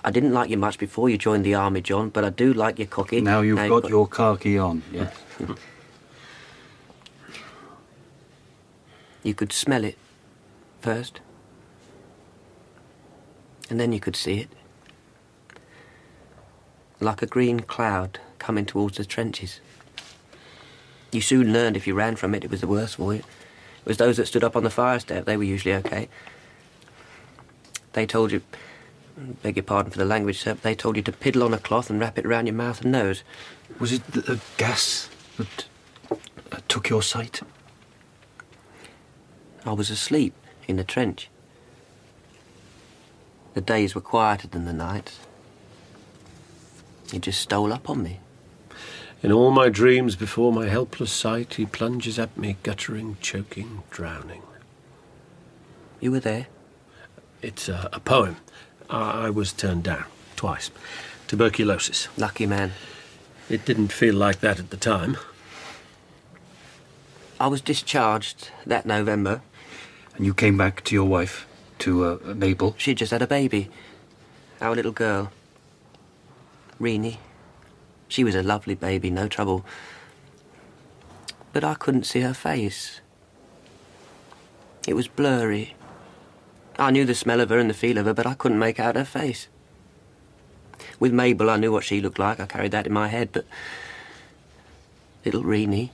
[0.03, 2.79] I didn't like you much before you joined the army, John, but I do like
[2.79, 3.21] your cocky.
[3.21, 5.15] Now you've Now got your khaki on, yes.
[9.23, 9.99] You could smell it
[10.81, 11.21] first,
[13.69, 14.49] and then you could see it.
[16.99, 19.61] Like a green cloud coming towards the trenches.
[21.13, 23.21] You soon learned if you ran from it, it was the worse for you.
[23.21, 26.09] It was those that stood up on the fire step, they were usually okay.
[27.93, 28.43] They told you,
[29.43, 31.59] beg your pardon for the language, sir, but they told you to piddle on a
[31.59, 33.23] cloth and wrap it round your mouth and nose.
[33.79, 35.09] Was it the, the gas
[35.39, 35.65] that
[36.53, 37.41] uh, took your sight?
[39.65, 40.35] I was asleep
[40.71, 41.29] in the trench.
[43.55, 45.19] The days were quieter than the nights.
[47.11, 48.21] He just stole up on me.
[49.23, 54.43] In all my dreams before my helpless sight, he plunges at me, guttering, choking, drowning.
[56.01, 56.47] You were there?
[57.43, 58.37] It's a, a poem.
[58.89, 60.05] I, I was turned down
[60.37, 60.71] twice.
[61.27, 62.09] Tuberculosis.
[62.17, 62.73] Lucky man.
[63.51, 65.19] It didn't feel like that at the time.
[67.39, 69.43] I was discharged that November.
[70.21, 71.47] And you came back to your wife,
[71.79, 72.75] to uh, Mabel?
[72.77, 73.71] She just had a baby.
[74.61, 75.33] Our little girl.
[76.79, 77.19] Reenie.
[78.07, 79.65] She was a lovely baby, no trouble.
[81.55, 83.01] But I couldn't see her face.
[84.87, 85.75] It was blurry.
[86.79, 88.79] I knew the smell of her and the feel of her, but I couldn't make
[88.79, 89.49] out her face.
[90.99, 92.39] With Mabel, I knew what she looked like.
[92.39, 93.47] I carried that in my head, but
[95.25, 95.93] little Reenie.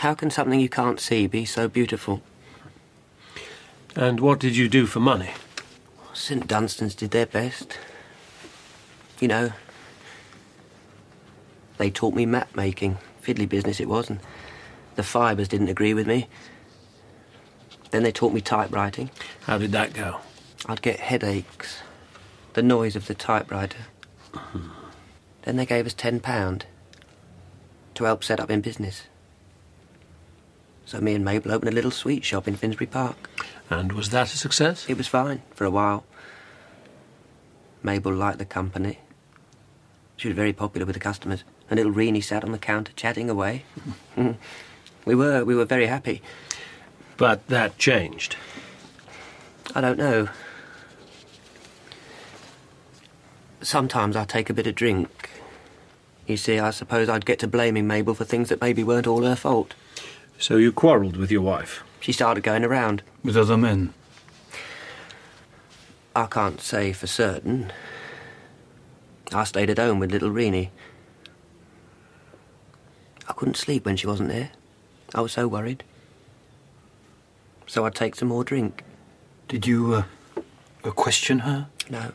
[0.00, 2.22] How can something you can't see be so beautiful?
[3.94, 5.32] And what did you do for money?
[6.14, 7.78] St Dunstan's did their best.
[9.20, 9.52] You know,
[11.76, 12.96] they taught me map making.
[13.22, 14.20] Fiddly business it was, and
[14.94, 16.28] the fibres didn't agree with me.
[17.90, 19.10] Then they taught me typewriting.
[19.42, 20.20] How did that go?
[20.64, 21.82] I'd get headaches.
[22.54, 23.84] The noise of the typewriter.
[24.32, 24.70] Hmm.
[25.42, 26.64] then they gave us ten pound
[27.96, 29.02] to help set up in business.
[30.90, 33.30] So me and Mabel opened a little sweet shop in Finsbury Park.
[33.70, 34.86] And was that a success?
[34.88, 36.04] It was fine for a while.
[37.80, 38.98] Mabel liked the company.
[40.16, 41.44] She was very popular with the customers.
[41.70, 43.62] And little Reenie sat on the counter chatting away.
[45.04, 46.22] we were we were very happy.
[47.16, 48.34] But that changed.
[49.76, 50.28] I don't know.
[53.62, 55.30] Sometimes I take a bit of drink.
[56.26, 59.22] You see, I suppose I'd get to blaming Mabel for things that maybe weren't all
[59.22, 59.76] her fault.
[60.40, 61.84] So you quarrelled with your wife?
[62.00, 63.02] She started going around.
[63.22, 63.92] With other men?
[66.16, 67.70] I can't say for certain.
[69.32, 70.70] I stayed at home with little Reenie.
[73.28, 74.52] I couldn't sleep when she wasn't there.
[75.14, 75.84] I was so worried.
[77.66, 78.82] So I'd take some more drink.
[79.46, 80.02] Did you, uh,
[80.82, 81.68] uh, question her?
[81.90, 82.12] No.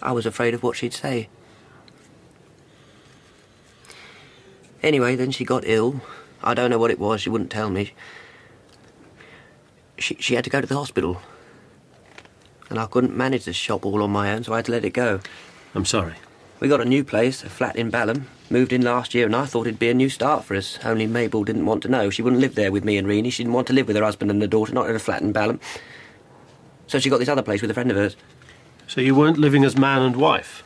[0.00, 1.28] I was afraid of what she'd say.
[4.80, 6.00] Anyway, then she got ill.
[6.46, 7.92] I don't know what it was, she wouldn't tell me.
[9.98, 11.20] She, she had to go to the hospital.
[12.70, 14.84] And I couldn't manage the shop all on my own, so I had to let
[14.84, 15.18] it go.
[15.74, 16.14] I'm sorry.
[16.60, 18.28] We got a new place, a flat in Balham.
[18.48, 20.78] Moved in last year, and I thought it'd be a new start for us.
[20.84, 22.10] Only Mabel didn't want to know.
[22.10, 23.30] She wouldn't live there with me and Reenie.
[23.30, 25.22] She didn't want to live with her husband and her daughter, not in a flat
[25.22, 25.58] in Balham.
[26.86, 28.14] So she got this other place with a friend of hers.
[28.86, 30.62] So you weren't living as man and wife?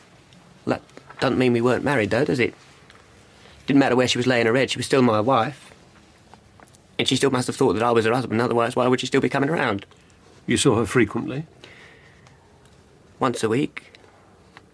[0.67, 0.83] That
[1.19, 2.53] doesn't mean we weren't married, though, does it?
[3.65, 5.70] Didn't matter where she was laying her head, she was still my wife.
[7.01, 9.07] And she still must have thought that I was her husband, otherwise, why would she
[9.07, 9.87] still be coming around?
[10.45, 11.47] You saw her frequently?
[13.17, 13.93] Once a week.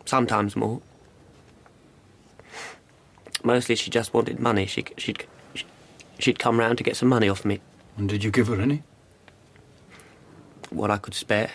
[0.04, 0.82] Sometimes more.
[3.46, 4.66] Mostly she just wanted money.
[4.66, 5.26] She, she'd,
[6.20, 7.62] she'd come round to get some money off me.
[7.96, 8.84] And did you give her any?
[10.70, 11.52] What I could spare.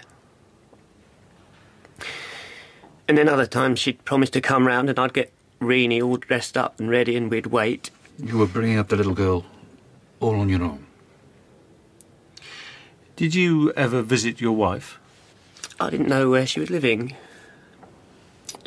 [3.06, 6.56] And then other times she'd promise to come round and I'd get Reenie all dressed
[6.56, 7.90] up and ready and we'd wait.
[8.18, 9.44] You were bringing up the little girl
[10.22, 10.86] all on your own.
[13.16, 14.98] Did you ever visit your wife?
[15.78, 17.16] I didn't know where she was living.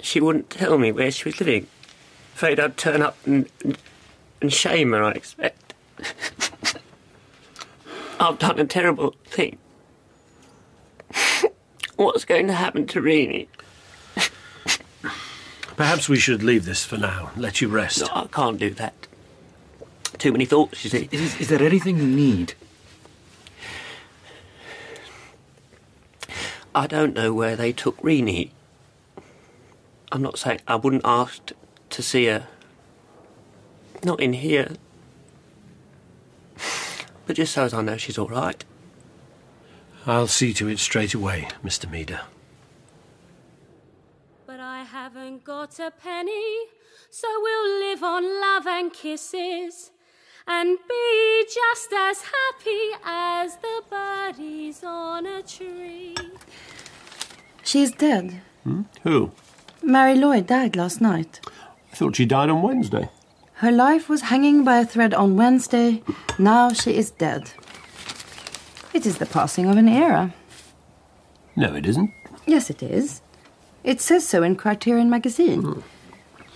[0.01, 1.67] She wouldn't tell me where she was living.
[2.35, 3.49] Afraid I'd turn up and,
[4.41, 5.73] and shame her, I expect.
[8.19, 9.57] I've done a terrible thing.
[11.95, 13.47] What's going to happen to Reenie?
[15.77, 17.31] Perhaps we should leave this for now.
[17.33, 18.01] And let you rest.
[18.01, 19.07] No, I can't do that.
[20.25, 21.07] Too many thoughts, you see.
[21.11, 22.55] Is, is there anything you need?
[26.73, 28.51] I don't know where they took Reenie.
[30.11, 31.51] I'm not saying I wouldn't ask
[31.91, 32.47] to see her.
[34.03, 34.71] Not in here.
[37.27, 38.65] But just so as I know she's all right.
[40.07, 41.87] I'll see to it straight away, Mr.
[41.87, 42.21] Meader.
[44.47, 46.65] But I haven't got a penny,
[47.11, 49.91] so we'll live on love and kisses
[50.47, 56.15] and be just as happy as the birdies on a tree.
[57.63, 58.41] She's dead.
[58.63, 58.83] Hmm?
[59.03, 59.31] Who?
[59.81, 61.39] Marie Lloyd died last night.
[61.91, 63.09] I thought she died on Wednesday.
[63.55, 66.03] Her life was hanging by a thread on Wednesday.
[66.37, 67.51] Now she is dead.
[68.93, 70.33] It is the passing of an era.
[71.55, 72.11] No, it isn't.
[72.45, 73.21] Yes, it is.
[73.83, 75.83] It says so in Criterion magazine.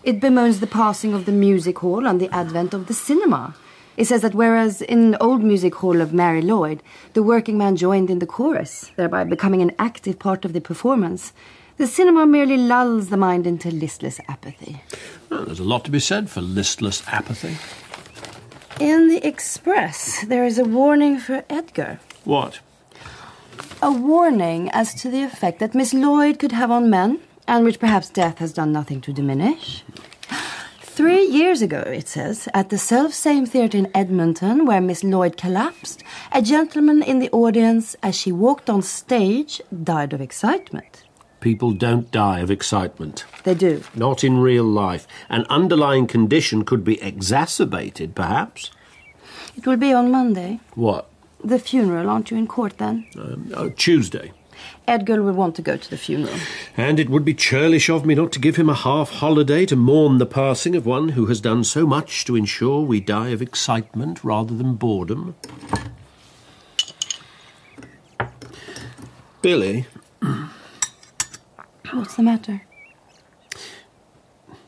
[0.03, 3.55] It bemoans the passing of the music hall and the advent of the cinema.
[3.99, 6.81] It says that whereas in old music hall of Marie Lloyd,
[7.15, 11.33] the working man joined in the chorus, thereby becoming an active part of the performance,
[11.75, 14.81] the cinema merely lulls the mind into listless apathy.
[15.29, 17.57] Well, there's a lot to be said for listless apathy.
[18.79, 21.99] In the Express, there is a warning for Edgar.
[22.23, 22.61] What?
[23.81, 27.19] A warning as to the effect that Miss Lloyd could have on men,
[27.49, 29.83] and which perhaps death has done nothing to diminish.
[30.99, 35.37] Three years ago, it says, at the self same theatre in Edmonton where Miss Lloyd
[35.37, 41.05] collapsed, a gentleman in the audience, as she walked on stage, died of excitement.
[41.39, 43.23] People don't die of excitement.
[43.45, 43.81] They do.
[43.95, 45.07] Not in real life.
[45.29, 48.69] An underlying condition could be exacerbated, perhaps.
[49.55, 50.59] It will be on Monday.
[50.75, 51.09] What?
[51.41, 53.07] The funeral, aren't you in court then?
[53.17, 54.33] Um, oh, Tuesday.
[54.89, 56.33] Edgar will want to go to the funeral.
[56.75, 59.75] And it would be churlish of me not to give him a half holiday to
[59.75, 63.41] mourn the passing of one who has done so much to ensure we die of
[63.41, 65.35] excitement rather than boredom.
[69.43, 69.85] Billy,
[71.93, 72.61] What's the matter?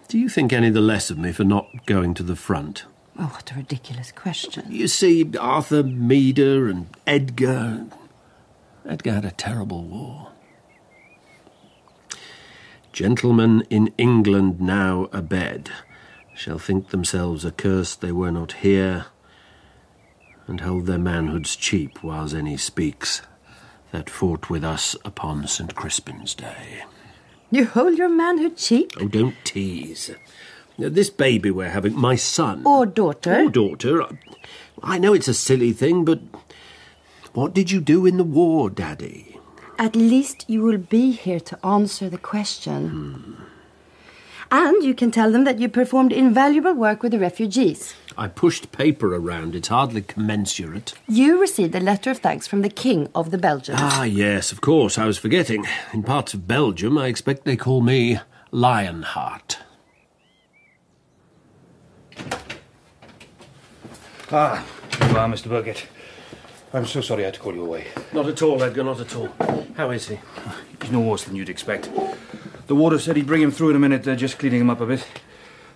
[0.07, 2.83] do you think any the less of me for not going to the front?
[3.17, 4.65] Oh, what a ridiculous question.
[4.69, 7.85] You see, Arthur Meader and Edgar.
[8.87, 10.29] Edgar had a terrible war.
[12.91, 15.71] Gentlemen in England now abed
[16.35, 19.05] shall think themselves accursed they were not here,
[20.47, 23.21] and hold their manhoods cheap whiles any speaks
[23.91, 25.75] that fought with us upon St.
[25.75, 26.83] Crispin's Day.
[27.51, 28.91] You hold your manhood cheap?
[28.99, 30.11] Oh, don't tease.
[30.77, 32.63] Now, This baby we're having, my son.
[32.65, 33.43] Or daughter?
[33.45, 34.07] Or daughter.
[34.81, 36.40] I know it's a silly thing, but
[37.33, 39.37] what did you do in the war, Daddy?
[39.77, 43.37] At least you will be here to answer the question.
[44.51, 47.93] And you can tell them that you performed invaluable work with the refugees.
[48.17, 49.55] I pushed paper around.
[49.55, 50.93] It's hardly commensurate.
[51.07, 53.79] You received a letter of thanks from the King of the Belgians.
[53.81, 54.97] Ah, yes, of course.
[54.97, 55.65] I was forgetting.
[55.93, 58.19] In parts of Belgium, I expect they call me
[58.51, 59.59] Lionheart.
[64.33, 64.65] Ah,
[64.99, 65.47] you are, Mr.
[65.47, 65.87] Birkett.
[66.73, 67.87] I'm so sorry I had to call you away.
[68.13, 69.29] Not at all, Edgar, not at all.
[69.75, 70.19] How is he?
[70.81, 71.89] He's no worse than you'd expect.
[72.67, 74.03] The warder said he'd bring him through in a minute.
[74.03, 75.05] They're just cleaning him up a bit.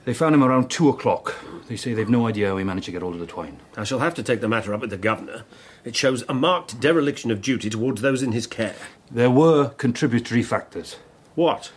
[0.05, 1.35] They found him around two o'clock.
[1.67, 3.59] They say they've no idea how he managed to get hold of the twine.
[3.75, 5.43] I shall have to take the matter up with the governor.
[5.83, 8.75] It shows a marked dereliction of duty towards those in his care.
[9.11, 10.97] There were contributory factors.
[11.33, 11.71] What?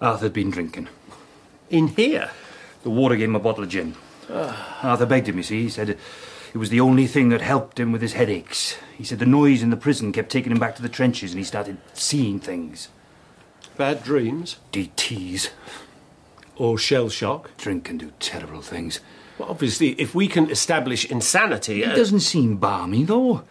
[0.00, 0.88] Arthur'd been drinking.
[1.68, 2.30] In here?
[2.82, 3.94] The warder gave him a bottle of gin.
[4.30, 4.80] Ah.
[4.82, 5.62] Arthur begged him, you see.
[5.64, 5.98] He said
[6.52, 8.76] it was the only thing that helped him with his headaches.
[8.96, 11.38] He said the noise in the prison kept taking him back to the trenches and
[11.38, 12.88] he started seeing things.
[13.76, 14.56] Bad dreams?
[14.72, 15.50] DTs.
[16.56, 17.56] Or shell shock?
[17.56, 19.00] Drink can do terrible things.
[19.38, 21.82] Well, obviously, if we can establish insanity.
[21.82, 23.44] It uh, doesn't seem balmy, though.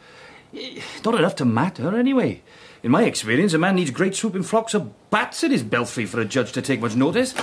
[0.56, 2.44] Eh, Not enough to matter, anyway.
[2.84, 6.20] In my experience, a man needs great swooping flocks of bats in his belfry for
[6.22, 7.34] a judge to take much notice.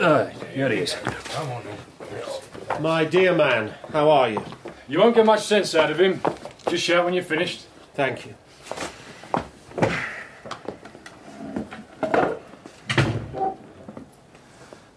[0.00, 0.94] Uh, here he is.
[0.94, 2.82] Come on in.
[2.82, 4.44] My dear man, how are you?
[4.88, 6.20] You won't get much sense out of him.
[6.68, 7.66] Just shout when you're finished.
[7.94, 8.34] Thank you.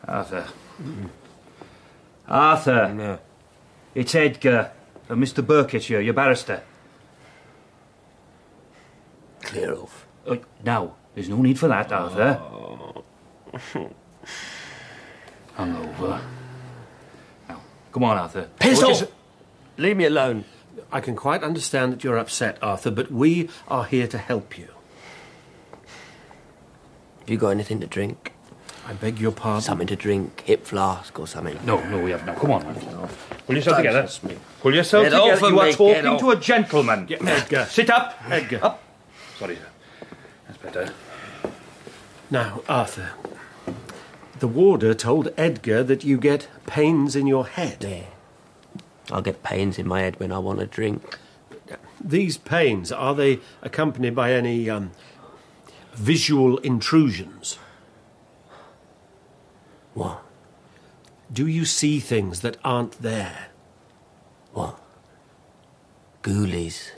[0.07, 0.45] Arthur.
[2.27, 2.93] Arthur.
[2.93, 3.19] No.
[3.93, 4.71] It's Edgar.
[5.09, 5.45] Uh, Mr.
[5.45, 6.61] Birkett here, your barrister.
[9.41, 10.07] Clear off.
[10.25, 12.39] Uh, now, there's no need for that, Arthur.
[15.57, 16.21] Hungover.
[17.49, 17.61] Now,
[17.91, 18.47] come on, Arthur.
[18.57, 19.11] Piss What off!
[19.77, 20.45] Is- Leave me alone.
[20.91, 24.67] I can quite understand that you're upset, Arthur, but we are here to help you.
[27.19, 28.33] Have you got anything to drink?
[28.87, 29.61] I beg your pardon?
[29.61, 31.57] Something to drink, hip flask or something.
[31.65, 32.33] No, no, we have no.
[32.33, 32.75] Come on, man.
[33.45, 34.09] Pull yourself Don't together.
[34.27, 34.37] me.
[34.59, 35.49] Pull yourself Get together.
[35.49, 36.19] you are me, get talking off.
[36.19, 37.07] to a gentleman.
[37.25, 37.65] Edgar.
[37.69, 38.17] Sit up.
[38.29, 38.59] Edgar.
[38.63, 38.83] Up.
[39.37, 40.07] Sorry, sir.
[40.47, 40.93] That's better.
[42.31, 43.11] Now, Arthur,
[44.39, 47.77] the warder told Edgar that you get pains in your head.
[47.87, 48.03] Yeah.
[49.11, 51.17] I'll get pains in my head when I want to drink.
[52.03, 54.91] These pains, are they accompanied by any um,
[55.93, 57.59] visual intrusions?
[59.93, 60.23] What?
[61.31, 63.49] Do you see things that aren't there?
[64.53, 64.79] What?
[66.23, 66.91] Ghoulies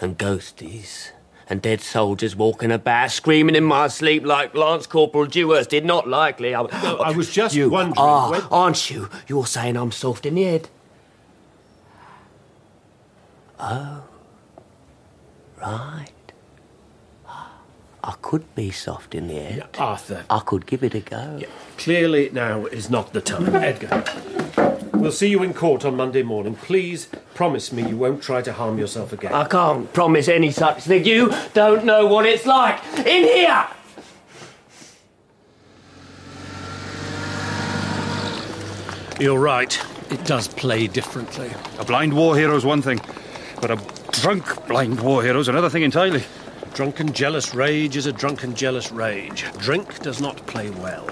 [0.00, 1.10] and ghosties
[1.48, 5.84] and dead soldiers walking about, screaming in my sleep like Lance Corporal Dewhurst did.
[5.84, 6.54] Not likely.
[6.54, 9.08] I, I was just you wondering Are, when- aren't you?
[9.26, 10.68] You're saying I'm soft in the head.
[13.60, 14.02] Oh.
[15.60, 16.06] Right.
[18.04, 19.68] I could be soft in the head.
[19.78, 20.24] Arthur.
[20.30, 21.40] I could give it a go.
[21.76, 23.54] Clearly, now is not the time.
[23.56, 24.04] Edgar,
[24.94, 26.54] we'll see you in court on Monday morning.
[26.54, 29.34] Please promise me you won't try to harm yourself again.
[29.34, 31.04] I can't promise any such thing.
[31.04, 33.66] You don't know what it's like in here.
[39.20, 39.76] You're right.
[40.10, 41.50] It does play differently.
[41.78, 43.00] A blind war hero is one thing,
[43.60, 43.80] but a
[44.20, 46.22] drunk blind war hero is another thing entirely.
[46.74, 49.44] Drunken jealous rage is a drunken jealous rage.
[49.58, 51.08] Drink does not play well.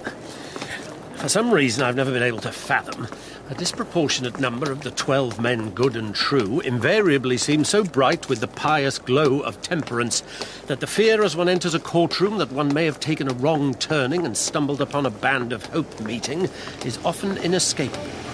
[1.16, 3.08] For some reason I've never been able to fathom,
[3.48, 8.40] a disproportionate number of the twelve men good and true invariably seem so bright with
[8.40, 10.22] the pious glow of temperance
[10.66, 13.74] that the fear as one enters a courtroom that one may have taken a wrong
[13.74, 16.48] turning and stumbled upon a band of hope meeting
[16.84, 18.25] is often inescapable.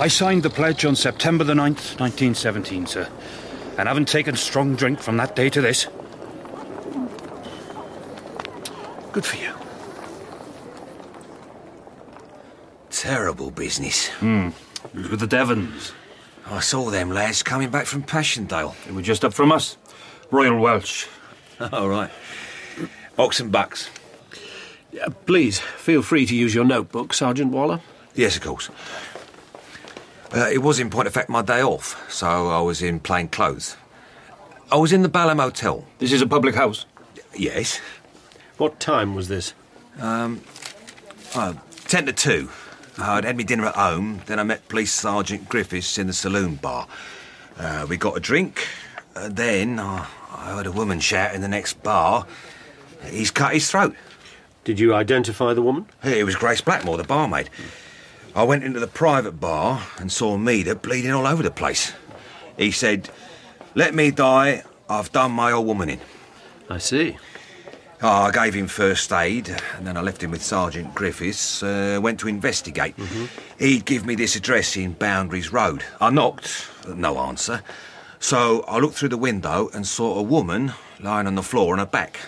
[0.00, 3.08] I signed the pledge on September the 9th, 1917, sir,
[3.76, 5.88] and haven't taken strong drink from that day to this.
[9.10, 9.52] Good for you.
[12.90, 14.06] Terrible business.
[14.08, 14.50] Hmm.
[14.84, 15.92] It was with the Devons.
[16.46, 18.76] I saw them lads coming back from Passchendaele.
[18.86, 19.76] They were just up from us.
[20.30, 21.06] Royal Welsh.
[21.72, 22.10] All right.
[23.18, 23.90] Ox and bucks.
[25.02, 27.80] Uh, please, feel free to use your notebook, Sergeant Waller.
[28.14, 28.70] Yes, of course.
[30.34, 33.28] Uh, it was, in point of fact, my day off, so I was in plain
[33.28, 33.76] clothes.
[34.70, 35.86] I was in the Balham Hotel.
[35.98, 36.84] This is a public house?
[37.34, 37.80] Yes.
[38.58, 39.54] What time was this?
[39.98, 40.42] Um,
[41.34, 42.50] oh, ten to two.
[42.98, 46.56] I'd had my dinner at home, then I met Police Sergeant Griffiths in the saloon
[46.56, 46.86] bar.
[47.56, 48.66] Uh, we got a drink,
[49.14, 52.26] and then uh, I heard a woman shout in the next bar.
[53.06, 53.94] He's cut his throat.
[54.64, 55.86] Did you identify the woman?
[56.04, 57.48] It was Grace Blackmore, the barmaid.
[58.34, 61.92] I went into the private bar and saw Meader bleeding all over the place.
[62.56, 63.10] He said,
[63.74, 66.00] Let me die, I've done my old woman in.
[66.68, 67.16] I see.
[68.00, 71.64] Oh, I gave him first aid, and then I left him with Sergeant Griffiths.
[71.64, 72.94] Uh, went to investigate.
[73.58, 75.82] He'd give me this address in Boundaries Road.
[76.00, 77.62] I knocked, no answer.
[78.20, 81.80] So I looked through the window and saw a woman lying on the floor on
[81.80, 82.20] her back.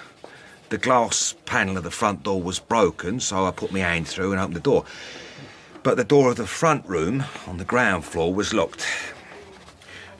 [0.70, 4.32] The glass panel of the front door was broken, so I put my hand through
[4.32, 4.84] and opened the door.
[5.82, 8.86] But the door of the front room on the ground floor was locked.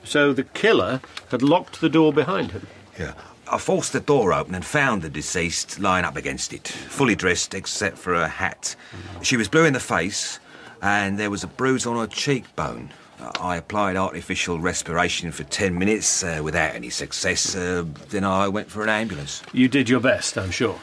[0.03, 2.67] So the killer had locked the door behind him?
[2.99, 3.13] Yeah.
[3.47, 7.53] I forced the door open and found the deceased lying up against it, fully dressed
[7.53, 8.75] except for her hat.
[9.21, 10.39] She was blue in the face,
[10.81, 12.91] and there was a bruise on her cheekbone.
[13.39, 17.55] I applied artificial respiration for ten minutes uh, without any success.
[17.55, 19.43] Uh, then I went for an ambulance.
[19.53, 20.79] You did your best, I'm sure.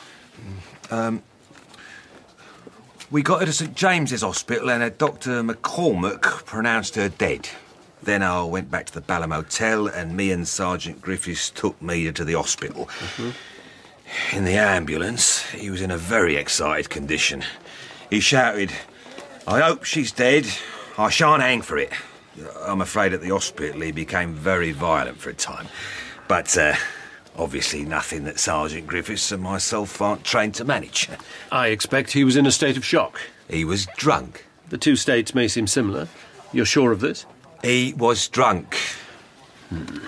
[0.91, 1.23] Um,
[3.11, 5.43] we got her to St James's Hospital, and a Dr.
[5.43, 7.49] McCormack pronounced her dead.
[8.03, 12.11] Then I went back to the Balham Hotel, and me and Sergeant Griffiths took me
[12.13, 12.89] to the hospital.
[14.33, 17.45] In the ambulance, he was in a very excited condition.
[18.11, 18.73] He shouted,
[19.47, 20.47] I hope she's dead.
[20.97, 21.93] I shan't hang for it.
[22.67, 25.67] I'm afraid at the hospital he became very violent for a time.
[26.29, 26.75] But uh,
[27.39, 31.09] obviously nothing that Sergeant Griffiths and myself aren't trained to manage.
[31.53, 33.21] I expect he was in a state of shock.
[33.49, 34.45] He was drunk.
[34.69, 36.09] The two states may seem similar.
[36.53, 37.25] You're sure of this?
[37.63, 38.75] He was drunk.
[39.71, 39.99] Hmm.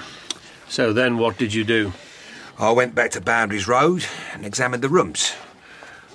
[0.68, 1.92] So then what did you do?
[2.58, 4.04] I went back to Boundaries Road
[4.34, 5.32] and examined the rooms.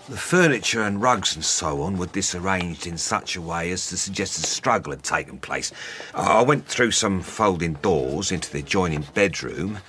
[0.08, 3.98] The furniture and rugs and so on were disarranged in such a way as to
[3.98, 5.72] suggest a struggle had taken place.
[6.14, 9.80] I went through some folding doors into the adjoining bedroom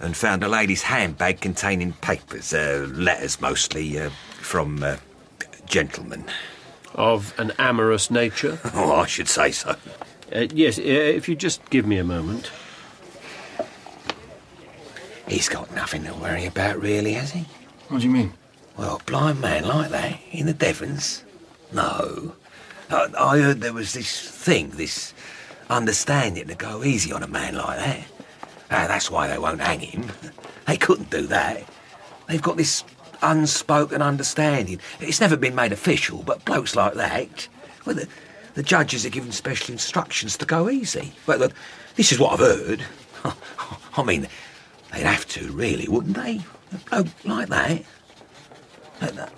[0.00, 4.96] and found a lady's handbag containing papers, uh, letters mostly, uh, from uh,
[5.66, 6.24] gentlemen.
[6.94, 8.58] Of an amorous nature?
[8.74, 9.76] Oh, I should say so.
[10.34, 12.50] Uh, yes, uh, if you just give me a moment.
[15.28, 17.46] He's got nothing to worry about, really, has he?
[17.88, 18.32] What do you mean?
[18.76, 21.24] Well, a blind man like that in the Devons?
[21.72, 22.34] No.
[22.90, 25.14] I, I heard there was this thing, this
[25.68, 28.06] understanding to go easy on a man like that.
[28.70, 30.10] Ah, that's why they won't hang him.
[30.66, 31.64] They couldn't do that.
[32.28, 32.84] They've got this
[33.22, 34.80] unspoken understanding.
[35.00, 37.48] It's never been made official, but blokes like that,
[37.84, 38.08] well, the,
[38.54, 41.12] the judges are given special instructions to go easy.
[41.26, 41.52] Well, the,
[41.96, 42.84] this is what I've heard.
[43.96, 44.28] I mean,
[44.92, 46.40] they'd have to, really, wouldn't they?
[46.92, 47.82] A bloke like that.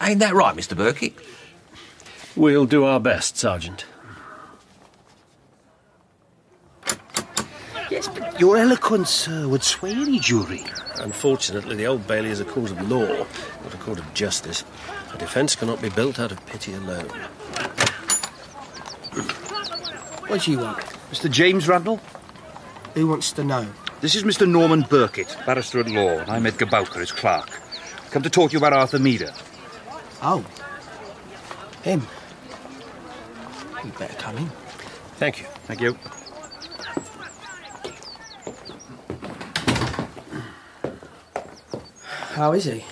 [0.01, 0.77] Ain't that right, Mr.
[0.77, 1.15] Birkett?
[2.35, 3.85] We'll do our best, Sergeant.
[7.93, 10.65] Yes, but your eloquence uh, would sway any jury.
[10.97, 14.65] Unfortunately, the Old Bailey is a court of law, not a court of justice.
[15.13, 17.11] A defence cannot be built out of pity alone.
[20.27, 20.79] What do you want?
[21.11, 21.31] Mr.
[21.31, 22.01] James Randall?
[22.95, 23.69] Who wants to know?
[24.01, 24.49] This is Mr.
[24.49, 27.51] Norman Birkett, barrister at law, and I'm Edgar Bowker, his clerk.
[28.11, 29.35] Come to talk to you about Arthur Meader.
[30.23, 30.43] Oh.
[31.83, 32.07] Him.
[33.85, 34.51] You'd better come in.
[35.17, 35.47] Thank you.
[35.67, 35.99] Thank you.
[42.33, 42.85] How is he?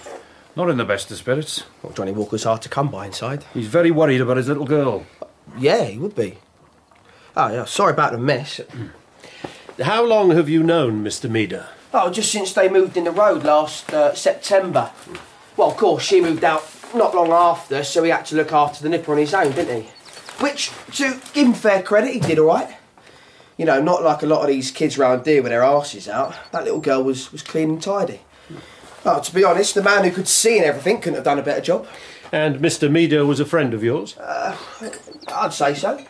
[0.55, 1.65] Not in the best of spirits.
[1.83, 3.45] Well, Johnny Walker's hard to come by inside.
[3.55, 5.07] He's very worried about his little girl.
[5.57, 6.37] Yeah, he would be.
[7.35, 8.61] Oh, yeah, sorry about the mess.
[9.83, 11.31] How long have you known Mr.
[11.31, 11.67] Meader?
[11.95, 14.91] Oh, just since they moved in the road last uh, September.
[15.57, 16.63] Well, of course, she moved out
[16.95, 19.85] not long after, so he had to look after the nipper on his own, didn't
[19.85, 19.89] he?
[20.41, 22.77] Which, to give him fair credit, he did all right.
[23.57, 26.35] You know, not like a lot of these kids round here with their asses out.
[26.53, 28.21] That little girl was, was clean and tidy.
[29.05, 31.43] Oh, to be honest, the man who could see and everything couldn't have done a
[31.43, 31.87] better job.
[32.33, 32.91] And Mr.
[32.91, 34.17] Meader was a friend of yours?
[34.19, 34.57] Uh,
[35.29, 36.05] I'd say so.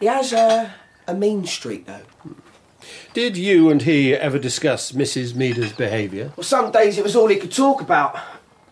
[0.00, 0.70] He has uh,
[1.06, 2.02] a mean streak, though.
[3.12, 5.34] Did you and he ever discuss Mrs.
[5.34, 6.32] Meader's behaviour?
[6.36, 8.18] Well, some days it was all he could talk about.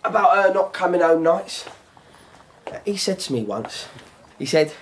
[0.05, 1.65] About her not coming home nights.
[2.85, 3.87] He said to me once,
[4.39, 4.73] he said,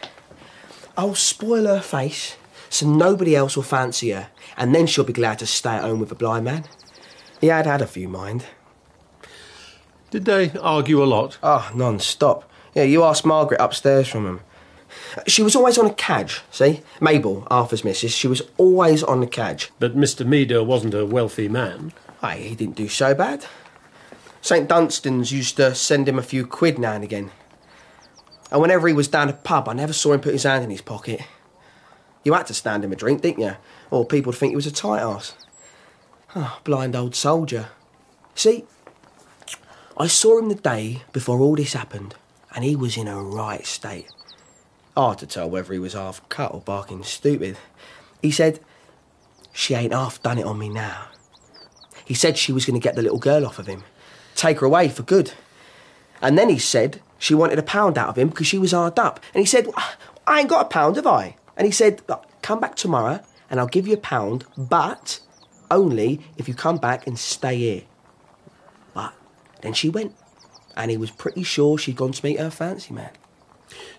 [0.97, 2.37] I'll spoil her face
[2.71, 6.01] so nobody else will fancy her, and then she'll be glad to stay at home
[6.01, 6.65] with a blind man.
[7.41, 8.47] He had had a few, mind.
[10.11, 11.39] Did they argue a lot?
[11.43, 12.51] Ah, non-stop.
[12.75, 14.41] Yeah, you asked Margaret upstairs from him.
[15.27, 16.83] She was always on a cadge, see?
[17.01, 19.71] Mabel, Arthur's missus, she was always on the cadge.
[19.79, 20.27] But Mr.
[20.27, 21.93] Meader wasn't a wealthy man.
[22.23, 23.47] Aye, he didn't do so bad.
[24.43, 27.31] St Dunstan's used to send him a few quid now and again.
[28.51, 30.71] And whenever he was down a pub, I never saw him put his hand in
[30.71, 31.21] his pocket.
[32.25, 33.57] You had to stand him a drink, didn't you?
[33.91, 35.35] Or people'd think he was a tight ass.
[36.37, 37.71] Oh, blind old soldier.
[38.35, 38.65] See,
[39.97, 42.15] I saw him the day before all this happened,
[42.55, 44.09] and he was in a right state.
[44.97, 47.57] Hard to tell whether he was half cut or barking stupid.
[48.23, 48.61] He said,
[49.53, 51.07] She ain't half done it on me now.
[52.05, 53.83] He said she was going to get the little girl off of him,
[54.35, 55.33] take her away for good.
[56.23, 58.99] And then he said she wanted a pound out of him because she was hard
[58.99, 59.21] up.
[59.35, 59.69] And he said,
[60.27, 61.37] I ain't got a pound, have I?
[61.57, 62.03] And he said,
[62.43, 65.21] Come back tomorrow and I'll give you a pound, but
[65.71, 67.83] only if you come back and stay here.
[68.95, 69.13] But
[69.63, 70.15] then she went,
[70.77, 73.11] and he was pretty sure she'd gone to meet her fancy man.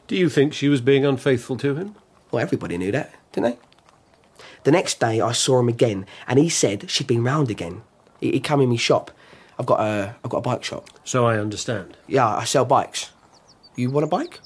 [0.07, 1.95] Do you think she was being unfaithful to him?
[2.31, 4.43] Well, everybody knew that, didn't they?
[4.63, 7.81] The next day, I saw him again, and he said she'd been round again.
[8.19, 9.11] He, he come in my shop.
[9.57, 10.89] I've got a, I've got a bike shop.
[11.03, 11.97] So I understand.
[12.07, 13.11] Yeah, I sell bikes.
[13.75, 14.39] You want a bike?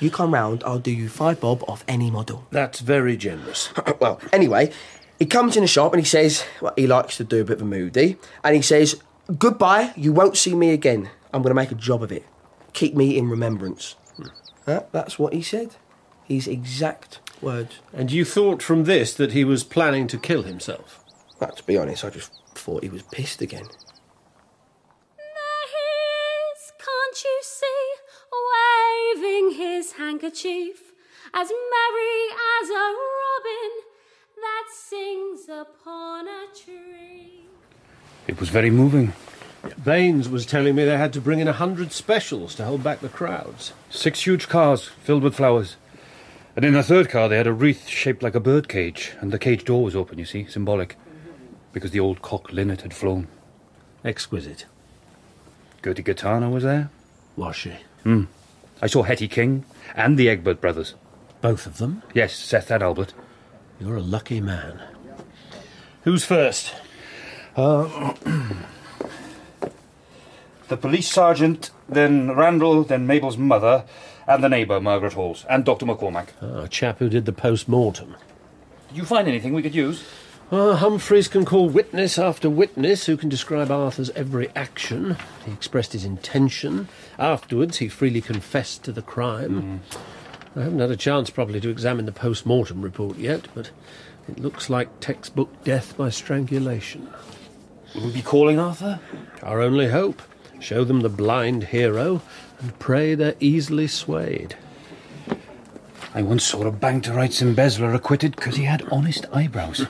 [0.00, 2.46] You come round, I'll do you five bob off any model.
[2.50, 3.70] That's very generous.
[4.00, 4.72] well, anyway,
[5.18, 7.56] he comes in the shop and he says, well, he likes to do a bit
[7.56, 9.00] of a moody, and he says,
[9.38, 11.10] Goodbye, you won't see me again.
[11.32, 12.24] I'm going to make a job of it.
[12.74, 13.96] Keep me in remembrance.
[14.16, 14.28] Hmm.
[14.64, 14.82] Huh?
[14.92, 15.74] That's what he said.
[16.24, 17.80] His exact words.
[17.92, 21.02] And you thought from this that he was planning to kill himself?
[21.40, 23.66] Well, to be honest, I just thought he was pissed again.
[26.86, 27.94] Can't you see,
[28.52, 30.92] waving his handkerchief,
[31.34, 32.28] as merry
[32.60, 33.75] as a robin
[34.46, 37.46] that sings upon a tree?
[38.26, 39.12] It was very moving.
[39.82, 43.00] Baines was telling me they had to bring in a hundred specials to hold back
[43.00, 43.72] the crowds.
[43.90, 45.76] Six huge cars filled with flowers.
[46.54, 49.32] And in the third car, they had a wreath shaped like a bird cage, and
[49.32, 50.96] the cage door was open, you see, symbolic,
[51.72, 53.26] because the old cock linnet had flown.
[54.04, 54.66] Exquisite.
[55.84, 56.90] Gertie Gitana was there.
[57.36, 57.72] Was she?
[58.04, 58.24] Hmm.
[58.80, 59.64] I saw Hetty King
[59.94, 60.94] and the Egbert brothers.
[61.40, 62.02] Both of them?
[62.14, 63.12] Yes, Seth and Albert.
[63.80, 64.80] You're a lucky man.
[66.04, 66.74] Who's first?
[67.56, 68.14] Uh,
[70.68, 73.84] the police sergeant, then Randall, then Mabel's mother,
[74.26, 75.86] and the neighbour, Margaret Halls, and Dr.
[75.86, 76.28] McCormack.
[76.40, 78.16] Oh, a chap who did the post-mortem.
[78.88, 80.04] Did you find anything we could use?
[80.50, 85.16] Uh, Humphreys can call witness after witness who can describe Arthur's every action.
[85.44, 86.88] He expressed his intention.
[87.18, 89.82] Afterwards, he freely confessed to the crime.
[90.56, 93.70] I haven't had a chance properly to examine the post-mortem report yet, but
[94.26, 97.08] it looks like textbook death by strangulation.
[97.94, 98.98] Will we be calling Arthur?
[99.42, 100.22] Our only hope.
[100.58, 102.22] Show them the blind hero
[102.58, 104.56] and pray they're easily swayed.
[106.14, 109.86] I once saw a bank to rights embezzler acquitted because he had honest eyebrows.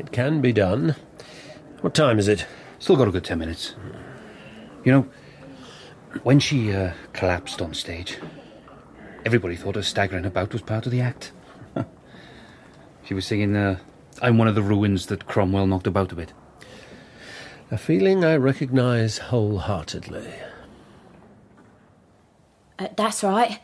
[0.00, 0.96] It can be done.
[1.80, 2.46] What time is it?
[2.80, 3.76] Still got a good ten minutes.
[4.84, 5.08] You know,
[6.24, 8.18] when she uh, collapsed on stage,
[9.24, 11.32] everybody thought her staggering about was part of the act.
[13.04, 13.78] she was singing, uh,
[14.20, 16.32] I'm one of the ruins that Cromwell knocked about a bit.
[17.70, 20.32] A feeling I recognise wholeheartedly.
[22.78, 23.60] Uh, that's right.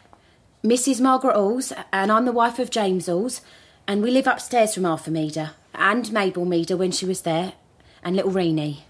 [0.65, 1.01] Mrs.
[1.01, 3.41] Margaret Halls, and I'm the wife of James Halls,
[3.87, 7.55] and we live upstairs from Arthur Meader, and Mabel Meader when she was there,
[8.03, 8.85] and little Reenie.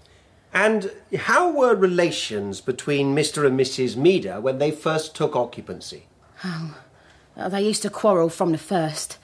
[0.53, 3.45] And how were relations between Mr.
[3.45, 3.95] and Mrs.
[3.95, 6.05] Meader when they first took occupancy?
[6.43, 6.75] Oh,
[7.37, 9.17] uh, they used to quarrel from the first,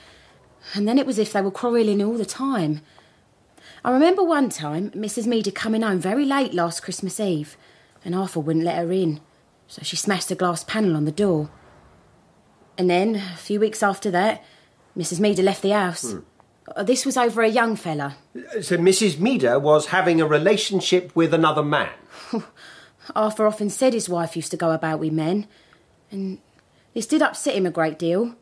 [0.73, 2.81] and then it was as if they were quarrelling all the time.
[3.83, 5.27] I remember one time Mrs.
[5.27, 7.57] Meader coming home very late last Christmas Eve,
[8.03, 9.19] and Arthur wouldn't let her in,
[9.67, 11.49] so she smashed a glass panel on the door.
[12.77, 14.43] And then, a few weeks after that,
[14.95, 15.19] Mrs.
[15.19, 16.13] Meader left the house.
[16.75, 18.17] Uh, This was over a young fella.
[18.61, 19.19] So Mrs.
[19.19, 21.89] Meader was having a relationship with another man.
[23.15, 25.47] Arthur often said his wife used to go about with men,
[26.11, 26.39] and
[26.97, 28.33] this did upset him a great deal.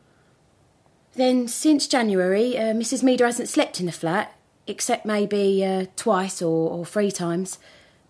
[1.15, 3.03] Then, since January, uh, Mrs.
[3.03, 7.59] Meader hasn't slept in the flat, except maybe uh, twice or, or three times,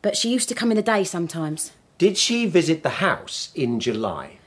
[0.03, 1.71] but she used to come in the day sometimes.
[1.97, 4.37] Did she visit the house in July?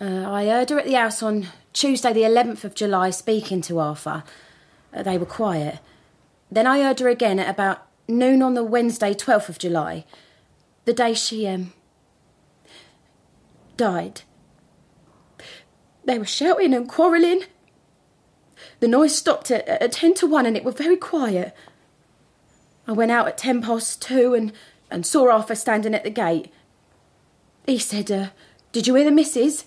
[0.00, 3.78] Uh, I heard her at the house on Tuesday, the 11th of July, speaking to
[3.78, 4.24] Arthur.
[4.94, 5.80] Uh, they were quiet.
[6.50, 10.06] Then I heard her again at about noon on the Wednesday, 12th of July,
[10.86, 11.74] the day she, um,
[13.76, 14.22] died.
[16.06, 17.42] They were shouting and quarrelling.
[18.80, 21.54] The noise stopped at, at 10 to 1 and it was very quiet.
[22.88, 24.52] I went out at ten past two and,
[24.90, 26.52] and saw Arthur standing at the gate.
[27.66, 28.28] He said, uh,
[28.70, 29.64] Did you hear the missus?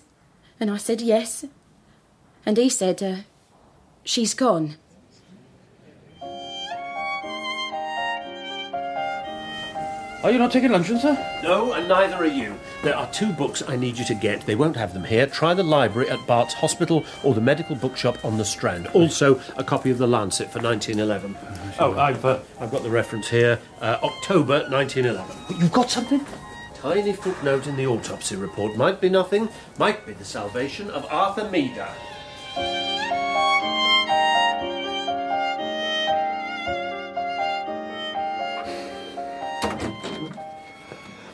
[0.58, 1.44] And I said, Yes.
[2.46, 3.16] And he said, uh,
[4.04, 4.76] She's gone.
[10.22, 11.12] Are you not taking luncheon, sir?
[11.42, 12.54] No, and neither are you.
[12.82, 14.46] There are two books I need you to get.
[14.46, 15.26] They won't have them here.
[15.26, 18.86] Try the library at Bart's Hospital or the medical bookshop on the Strand.
[18.94, 21.36] Also, a copy of the Lancet for 1911.
[21.78, 23.58] Oh, I've, uh, I've got the reference here.
[23.82, 25.60] Uh, October 1911.
[25.60, 26.24] You've got something?
[26.74, 28.76] Tiny footnote in the autopsy report.
[28.76, 29.50] Might be nothing.
[29.76, 31.88] Might be the salvation of Arthur Meader.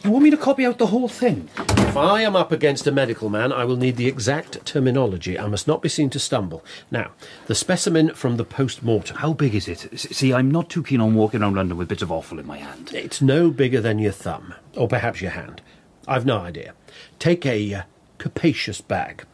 [0.07, 1.49] You want me to copy out the whole thing?
[1.59, 5.37] If I am up against a medical man, I will need the exact terminology.
[5.37, 6.65] I must not be seen to stumble.
[6.93, 7.11] Now,
[7.49, 9.17] the specimen from the post mortem.
[9.17, 9.99] How big is it?
[9.99, 12.59] See, I'm not too keen on walking around London with bits of offal in my
[12.59, 12.93] hand.
[12.95, 15.61] It's no bigger than your thumb, or perhaps your hand.
[16.07, 16.75] I've no idea.
[17.19, 17.83] Take a uh,
[18.19, 19.25] capacious bag.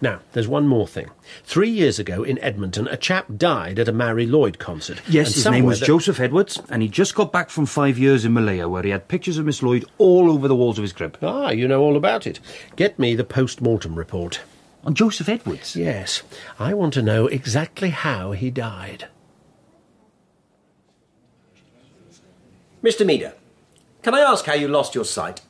[0.00, 1.10] Now, there's one more thing.
[1.44, 5.00] Three years ago in Edmonton, a chap died at a Marie Lloyd concert.
[5.08, 8.24] Yes, his name was that- Joseph Edwards, and he just got back from five years
[8.24, 10.92] in Malaya, where he had pictures of Miss Lloyd all over the walls of his
[10.92, 11.18] crib.
[11.22, 12.40] Ah, you know all about it.
[12.76, 14.40] Get me the post mortem report.
[14.84, 15.76] On Joseph Edwards?
[15.76, 16.22] Yes.
[16.58, 19.08] I want to know exactly how he died.
[22.82, 23.04] Mr.
[23.04, 23.34] Meader,
[24.02, 25.42] can I ask how you lost your sight?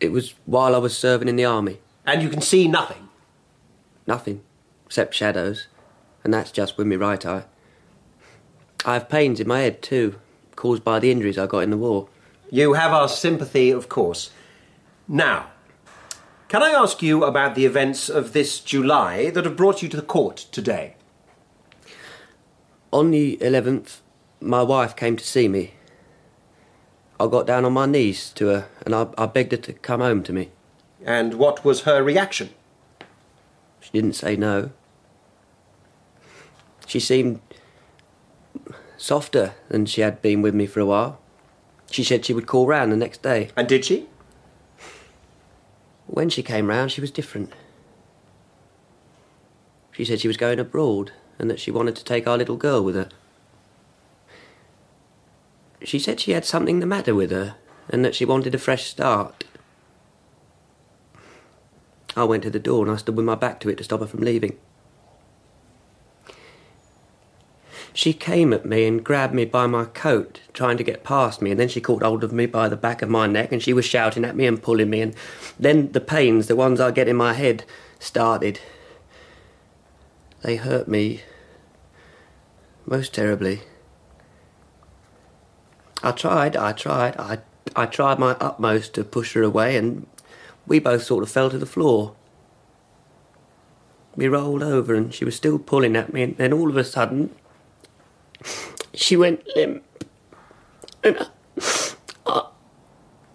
[0.00, 1.78] It was while I was serving in the army.
[2.06, 3.08] And you can see nothing?
[4.06, 4.42] Nothing,
[4.86, 5.68] except shadows,
[6.22, 7.44] and that's just with my right eye.
[8.84, 10.16] I have pains in my head too,
[10.56, 12.08] caused by the injuries I got in the war.
[12.50, 14.30] You have our sympathy, of course.
[15.08, 15.50] Now,
[16.48, 19.96] can I ask you about the events of this July that have brought you to
[19.96, 20.96] the court today?
[22.92, 24.00] On the 11th,
[24.40, 25.74] my wife came to see me.
[27.18, 30.00] I got down on my knees to her and I, I begged her to come
[30.00, 30.50] home to me.
[31.04, 32.50] And what was her reaction?
[33.80, 34.70] She didn't say no.
[36.86, 37.40] She seemed
[38.96, 41.20] softer than she had been with me for a while.
[41.90, 43.50] She said she would call round the next day.
[43.54, 44.08] And did she?
[46.06, 47.52] When she came round, she was different.
[49.92, 52.82] She said she was going abroad and that she wanted to take our little girl
[52.82, 53.08] with her.
[55.82, 57.56] She said she had something the matter with her
[57.90, 59.44] and that she wanted a fresh start.
[62.16, 64.00] I went to the door and I stood with my back to it to stop
[64.00, 64.56] her from leaving.
[67.92, 71.52] She came at me and grabbed me by my coat, trying to get past me,
[71.52, 73.72] and then she caught hold of me by the back of my neck and she
[73.72, 75.14] was shouting at me and pulling me, and
[75.60, 77.64] then the pains, the ones I get in my head,
[78.00, 78.58] started.
[80.42, 81.22] They hurt me
[82.84, 83.60] most terribly.
[86.02, 87.38] I tried, I tried, I,
[87.76, 90.06] I tried my utmost to push her away, and
[90.66, 92.14] we both sort of fell to the floor.
[94.16, 96.84] We rolled over, and she was still pulling at me, and then all of a
[96.84, 97.34] sudden,
[98.94, 99.84] she went limp.
[101.02, 101.26] And I,
[102.26, 102.46] I,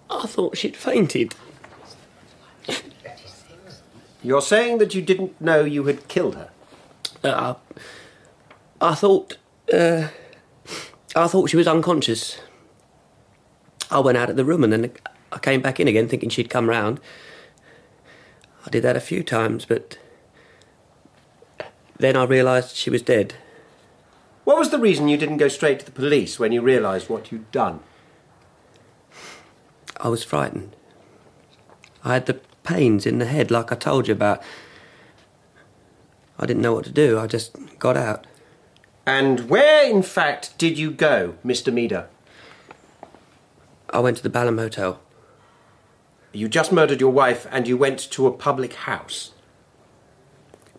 [0.10, 1.36] I thought she'd fainted.
[4.24, 6.50] You're saying that you didn't know you had killed her?
[7.24, 7.56] Uh,
[8.82, 9.38] I thought,
[9.74, 10.10] uh,
[11.16, 12.40] I thought she was unconscious.
[13.92, 14.92] I went out of the room and then
[15.32, 17.00] I came back in again thinking she'd come round.
[18.66, 19.98] I did that a few times, but
[21.98, 23.36] then I realised she was dead.
[24.44, 27.32] What was the reason you didn't go straight to the police when you realised what
[27.32, 27.82] you'd done?
[29.98, 30.76] I was frightened.
[32.04, 34.42] I had the pains in the head, like I told you about.
[36.40, 37.20] I didn't know what to do.
[37.20, 38.26] I just got out.
[39.06, 41.74] And where, in fact, did you go, Mr.
[41.74, 42.08] Meader?
[43.90, 45.00] I went to the Balham Hotel.
[46.32, 49.32] You just murdered your wife and you went to a public house.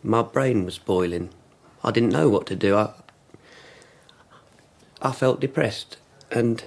[0.02, 1.30] My brain was boiling.
[1.82, 2.76] I didn't know what to do.
[2.76, 2.92] I,
[5.02, 5.96] I felt depressed
[6.30, 6.64] and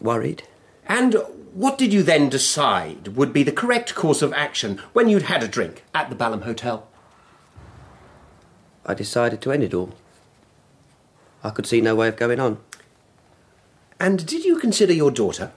[0.00, 0.42] worried.
[0.86, 1.14] And
[1.54, 5.42] what did you then decide would be the correct course of action when you'd had
[5.42, 6.88] a drink at the Balham Hotel?
[8.84, 9.94] I decided to end it all.
[11.44, 12.58] I could see no way of going on.
[14.00, 15.52] And did you consider your daughter?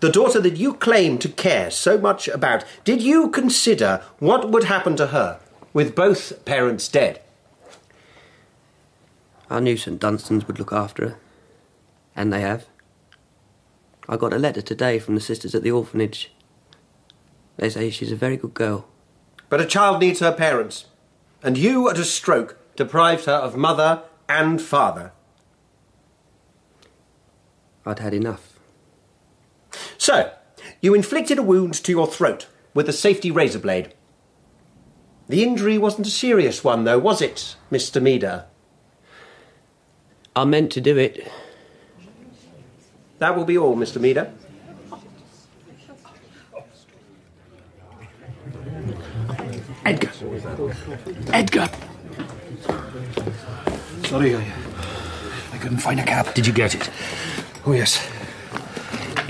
[0.00, 4.64] The daughter that you claim to care so much about, did you consider what would
[4.64, 5.40] happen to her
[5.72, 7.20] with both parents dead?
[9.50, 11.16] I knew St Dunstan's would look after her.
[12.16, 12.66] And they have.
[14.08, 16.32] I got a letter today from the sisters at the orphanage.
[17.56, 18.86] They say she's a very good girl.
[19.48, 20.86] But a child needs her parents.
[21.42, 25.12] And you, at a stroke, deprived her of mother and father.
[27.84, 28.49] I'd had enough.
[30.00, 30.32] So,
[30.80, 33.92] you inflicted a wound to your throat with a safety razor blade.
[35.28, 38.00] The injury wasn't a serious one, though, was it, Mr.
[38.00, 38.46] Meader?
[40.34, 41.30] I meant to do it.
[43.18, 44.00] That will be all, Mr.
[44.00, 44.32] Meader.
[49.84, 50.12] Edgar!
[51.34, 51.68] Edgar!
[54.04, 54.52] Sorry, I,
[55.52, 56.32] I couldn't find a cab.
[56.32, 56.88] Did you get it?
[57.66, 58.19] Oh, yes.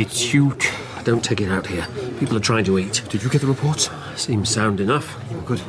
[0.00, 0.70] It's huge.
[1.04, 1.86] Don't take it out here.
[2.18, 3.02] People are trying to eat.
[3.10, 3.90] Did you get the reports?
[4.16, 5.14] Seems sound enough.
[5.44, 5.60] Good.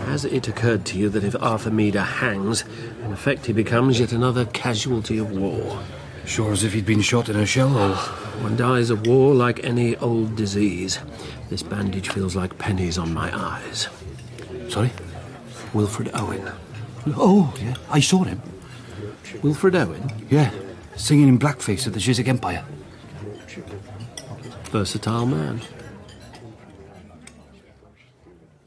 [0.00, 2.66] Has it occurred to you that if Arthur Meader hangs,
[3.02, 5.82] in effect he becomes yet another casualty of war?
[6.26, 7.94] Sure as if he'd been shot in a shell hole.
[8.42, 10.98] One dies of war like any old disease.
[11.48, 13.88] This bandage feels like pennies on my eyes.
[14.68, 14.92] Sorry?
[15.72, 16.46] Wilfred Owen.
[17.16, 17.74] Oh, yeah.
[17.88, 18.42] I saw him.
[19.42, 20.12] Wilfred Owen?
[20.28, 20.50] Yeah.
[20.94, 22.66] Singing in blackface at the Chiswick Empire.
[24.70, 25.60] Versatile man.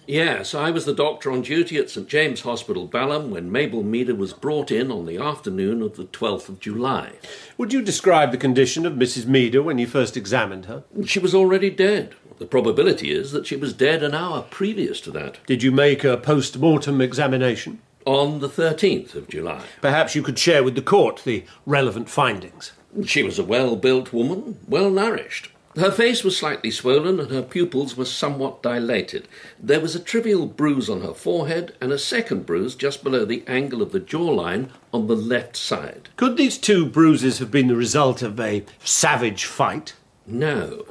[0.05, 4.15] Yes, I was the doctor on duty at St James Hospital, Balham, when Mabel Meader
[4.15, 7.13] was brought in on the afternoon of the 12th of July.
[7.57, 9.27] Would you describe the condition of Mrs.
[9.27, 10.83] Meader when you first examined her?
[11.05, 12.15] She was already dead.
[12.37, 15.37] The probability is that she was dead an hour previous to that.
[15.45, 17.81] Did you make a post mortem examination?
[18.05, 19.63] On the 13th of July.
[19.79, 22.73] Perhaps you could share with the court the relevant findings.
[23.05, 25.52] She was a well built woman, well nourished.
[25.75, 29.27] Her face was slightly swollen and her pupils were somewhat dilated.
[29.59, 33.43] There was a trivial bruise on her forehead and a second bruise just below the
[33.47, 36.09] angle of the jawline on the left side.
[36.15, 39.95] Could these two bruises have been the result of a savage fight?
[40.27, 40.85] No.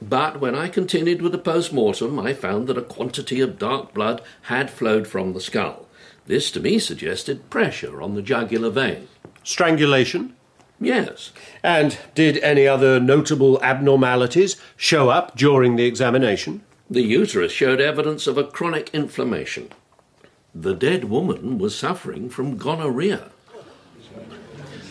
[0.00, 3.92] But when I continued with the post mortem, I found that a quantity of dark
[3.92, 5.88] blood had flowed from the skull.
[6.28, 9.08] This to me suggested pressure on the jugular vein.
[9.42, 10.36] Strangulation?
[10.80, 11.32] Yes.
[11.62, 16.62] And did any other notable abnormalities show up during the examination?
[16.88, 19.70] The uterus showed evidence of a chronic inflammation.
[20.54, 23.30] The dead woman was suffering from gonorrhea.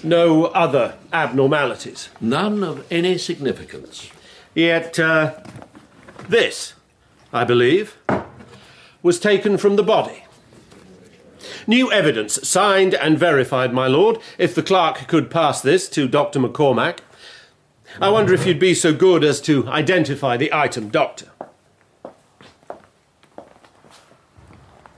[0.04, 2.10] No other abnormalities?
[2.22, 4.12] None of any significance.
[4.54, 5.34] Yet, uh,
[6.30, 6.74] this,
[7.34, 7.98] I believe,
[9.02, 10.24] was taken from the body.
[11.70, 14.20] New evidence, signed and verified, my lord.
[14.38, 16.40] If the clerk could pass this to Dr.
[16.40, 17.00] McCormack.
[18.00, 21.28] I wonder if you'd be so good as to identify the item, Doctor.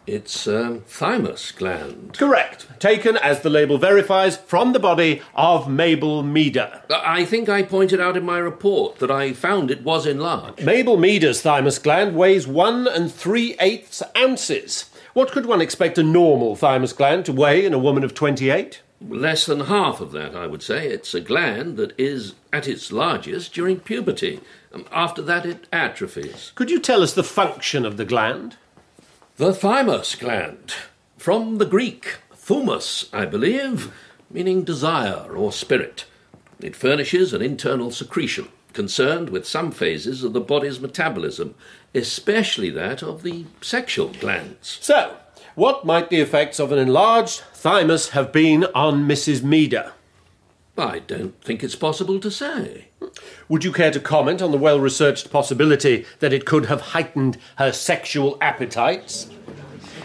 [0.06, 2.18] It's um, thymus gland.
[2.18, 2.68] Correct.
[2.80, 6.82] Taken, as the label verifies, from the body of Mabel Meader.
[6.90, 10.64] I think I pointed out in my report that I found it was enlarged.
[10.64, 14.90] Mabel Meader's thymus gland weighs one and three eighths ounces.
[15.14, 18.82] What could one expect a normal thymus gland to weigh in a woman of 28?
[19.08, 20.88] Less than half of that, I would say.
[20.88, 24.42] It's a gland that is at its largest during puberty.
[24.74, 26.52] Um, After that, it atrophies.
[26.56, 28.58] Could you tell us the function of the gland?
[29.38, 30.74] The thymus gland.
[31.18, 33.92] From the Greek, thumus, I believe,
[34.30, 36.06] meaning desire or spirit.
[36.60, 41.56] It furnishes an internal secretion concerned with some phases of the body's metabolism,
[41.94, 44.78] especially that of the sexual glands.
[44.82, 45.18] So,
[45.56, 49.44] what might the effects of an enlarged thymus have been on Mrs.
[49.44, 49.94] Meader?
[50.78, 52.88] I don't think it's possible to say.
[53.50, 57.38] Would you care to comment on the well researched possibility that it could have heightened
[57.58, 59.30] her sexual appetites?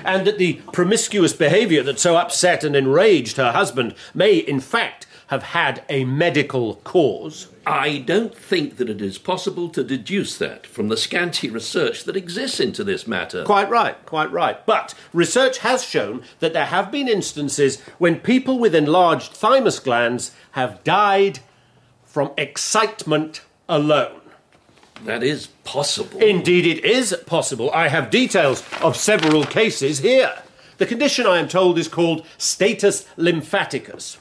[0.05, 5.07] And that the promiscuous behaviour that so upset and enraged her husband may, in fact,
[5.35, 7.49] have had a medical cause?
[7.67, 12.17] I don't think that it is possible to deduce that from the scanty research that
[12.17, 13.43] exists into this matter.
[13.43, 14.65] Quite right, quite right.
[14.65, 20.31] But research has shown that there have been instances when people with enlarged thymus glands
[20.53, 21.41] have died
[22.05, 24.21] from excitement alone.
[25.05, 26.21] That is possible.
[26.23, 27.73] Indeed, it is possible.
[27.73, 30.33] I have details of several cases here.
[30.79, 34.19] The condition, I am told, is called status lymphaticus.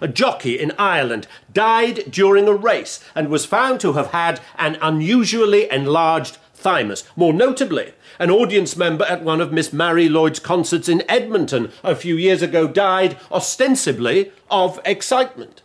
[0.00, 4.76] A jockey in Ireland died during a race and was found to have had an
[4.80, 7.04] unusually enlarged thymus.
[7.16, 11.94] More notably, an audience member at one of Miss Marie Lloyd's concerts in Edmonton a
[11.94, 15.62] few years ago died ostensibly of excitement.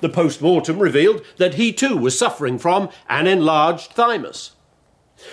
[0.00, 4.52] The post mortem revealed that he too was suffering from an enlarged thymus.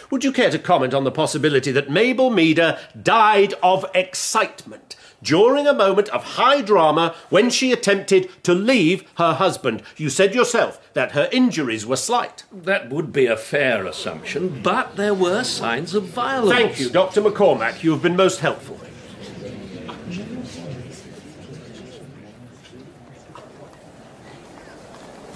[0.10, 5.68] Would you care to comment on the possibility that Mabel Meader died of excitement during
[5.68, 9.84] a moment of high drama when she attempted to leave her husband?
[9.98, 12.44] You said yourself that her injuries were slight.
[12.52, 16.58] That would be a fair assumption, but there were signs of violence.
[16.58, 17.22] Thank you, Dr.
[17.22, 17.84] McCormack.
[17.84, 18.80] You have been most helpful.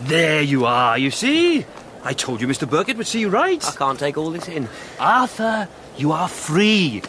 [0.02, 1.66] There you are, you see?
[2.04, 2.70] I told you Mr.
[2.70, 3.64] Birkett would see you right.
[3.66, 4.70] I can't take all this in.
[5.00, 7.02] Arthur, you are free.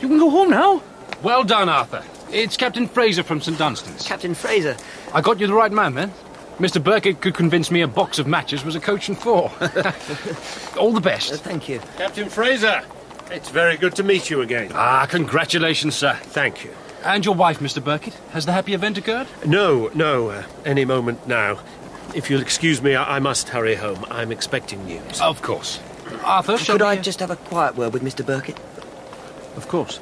[0.00, 0.82] You can go home now.
[1.22, 2.04] Well done, Arthur.
[2.34, 3.56] It's Captain Fraser from St.
[3.56, 4.04] Dunstan's.
[4.04, 4.76] Captain Fraser?
[5.12, 6.12] I got you the right man, then.
[6.58, 6.82] Mr.
[6.82, 9.52] Birkett could convince me a box of matches was a coach and four.
[10.76, 11.32] All the best.
[11.32, 11.78] Uh, thank you.
[11.96, 12.82] Captain Fraser,
[13.30, 14.72] it's very good to meet you again.
[14.74, 16.18] Ah, congratulations, sir.
[16.22, 16.72] Thank you.
[17.04, 17.82] And your wife, Mr.
[17.82, 18.14] Birkett?
[18.32, 19.28] Has the happy event occurred?
[19.46, 21.60] No, no, uh, any moment now.
[22.16, 24.04] If you'll excuse me, I, I must hurry home.
[24.10, 25.20] I'm expecting news.
[25.20, 25.78] Of course.
[26.24, 28.26] Arthur, Could I just have a quiet word with Mr.
[28.26, 28.58] Birkett?
[29.56, 30.00] Of course.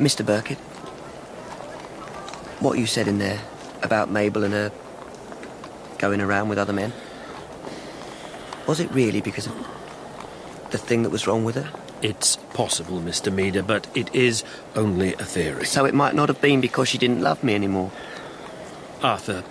[0.00, 0.24] Mr.
[0.24, 0.56] Birkett,
[2.60, 3.38] what you said in there
[3.82, 4.72] about Mabel and her
[5.98, 6.94] going around with other men,
[8.66, 9.52] was it really because of
[10.70, 11.70] the thing that was wrong with her?
[12.00, 13.30] It's possible, Mr.
[13.30, 14.42] Meader, but it is
[14.74, 15.66] only a theory.
[15.66, 17.92] So it might not have been because she didn't love me anymore.
[19.02, 19.42] Arthur.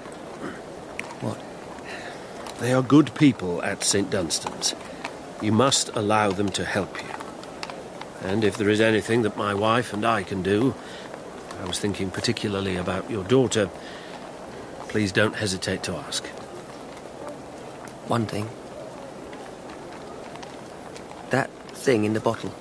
[1.21, 1.37] What?
[2.59, 4.09] They are good people at St.
[4.09, 4.73] Dunstan's.
[5.43, 7.18] You must allow them to help you.
[8.23, 10.75] And if there is anything that my wife and I can do,
[11.61, 13.69] I was thinking particularly about your daughter,
[14.89, 16.25] please don't hesitate to ask.
[18.07, 18.49] One thing.
[21.29, 22.53] That thing in the bottle.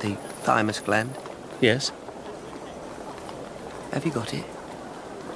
[0.00, 1.16] The thymus gland.
[1.60, 1.90] Yes?
[3.92, 4.44] Have you got it?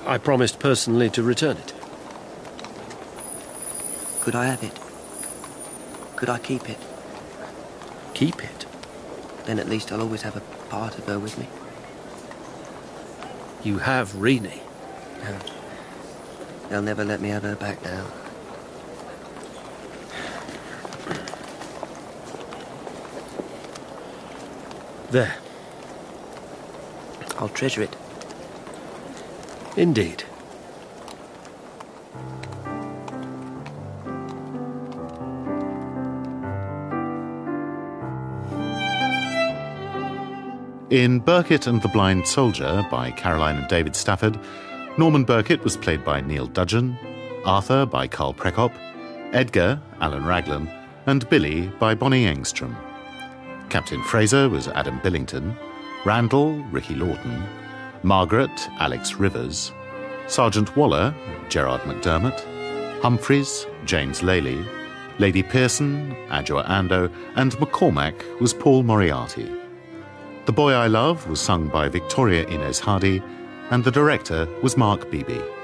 [0.06, 1.72] I promised personally to return it.
[4.20, 4.78] Could I have it?
[6.16, 6.78] Could I keep it?
[8.14, 8.57] Keep it?
[9.49, 11.49] Then at least I'll always have a part of her with me.
[13.65, 14.61] You have Renee.
[15.25, 15.39] No.
[16.69, 18.05] They'll never let me have her back now.
[25.11, 25.37] There.
[27.39, 27.97] I'll treasure it.
[29.79, 30.25] Indeed.
[40.90, 44.40] In Birkett and the Blind Soldier by Caroline and David Stafford,
[44.97, 46.97] Norman Birkett was played by Neil Dudgeon,
[47.44, 48.73] Arthur by Carl Prekopp,
[49.35, 50.66] Edgar, Alan Raglan,
[51.05, 52.74] and Billy by Bonnie Engstrom.
[53.69, 55.55] Captain Fraser was Adam Billington,
[56.06, 57.44] Randall, Ricky Lawton,
[58.02, 59.73] Margaret, Alex Rivers,
[60.27, 61.15] Sergeant Waller,
[61.51, 62.40] Gerard McDermott,
[63.02, 64.65] Humphreys, James Lely,
[65.19, 69.57] Lady Pearson, Adjoa Andoh, and McCormack was Paul Moriarty.
[70.49, 73.23] The Boy I Love was sung by Victoria Inez Hardy,
[73.70, 75.57] and the director was Mark Beeby.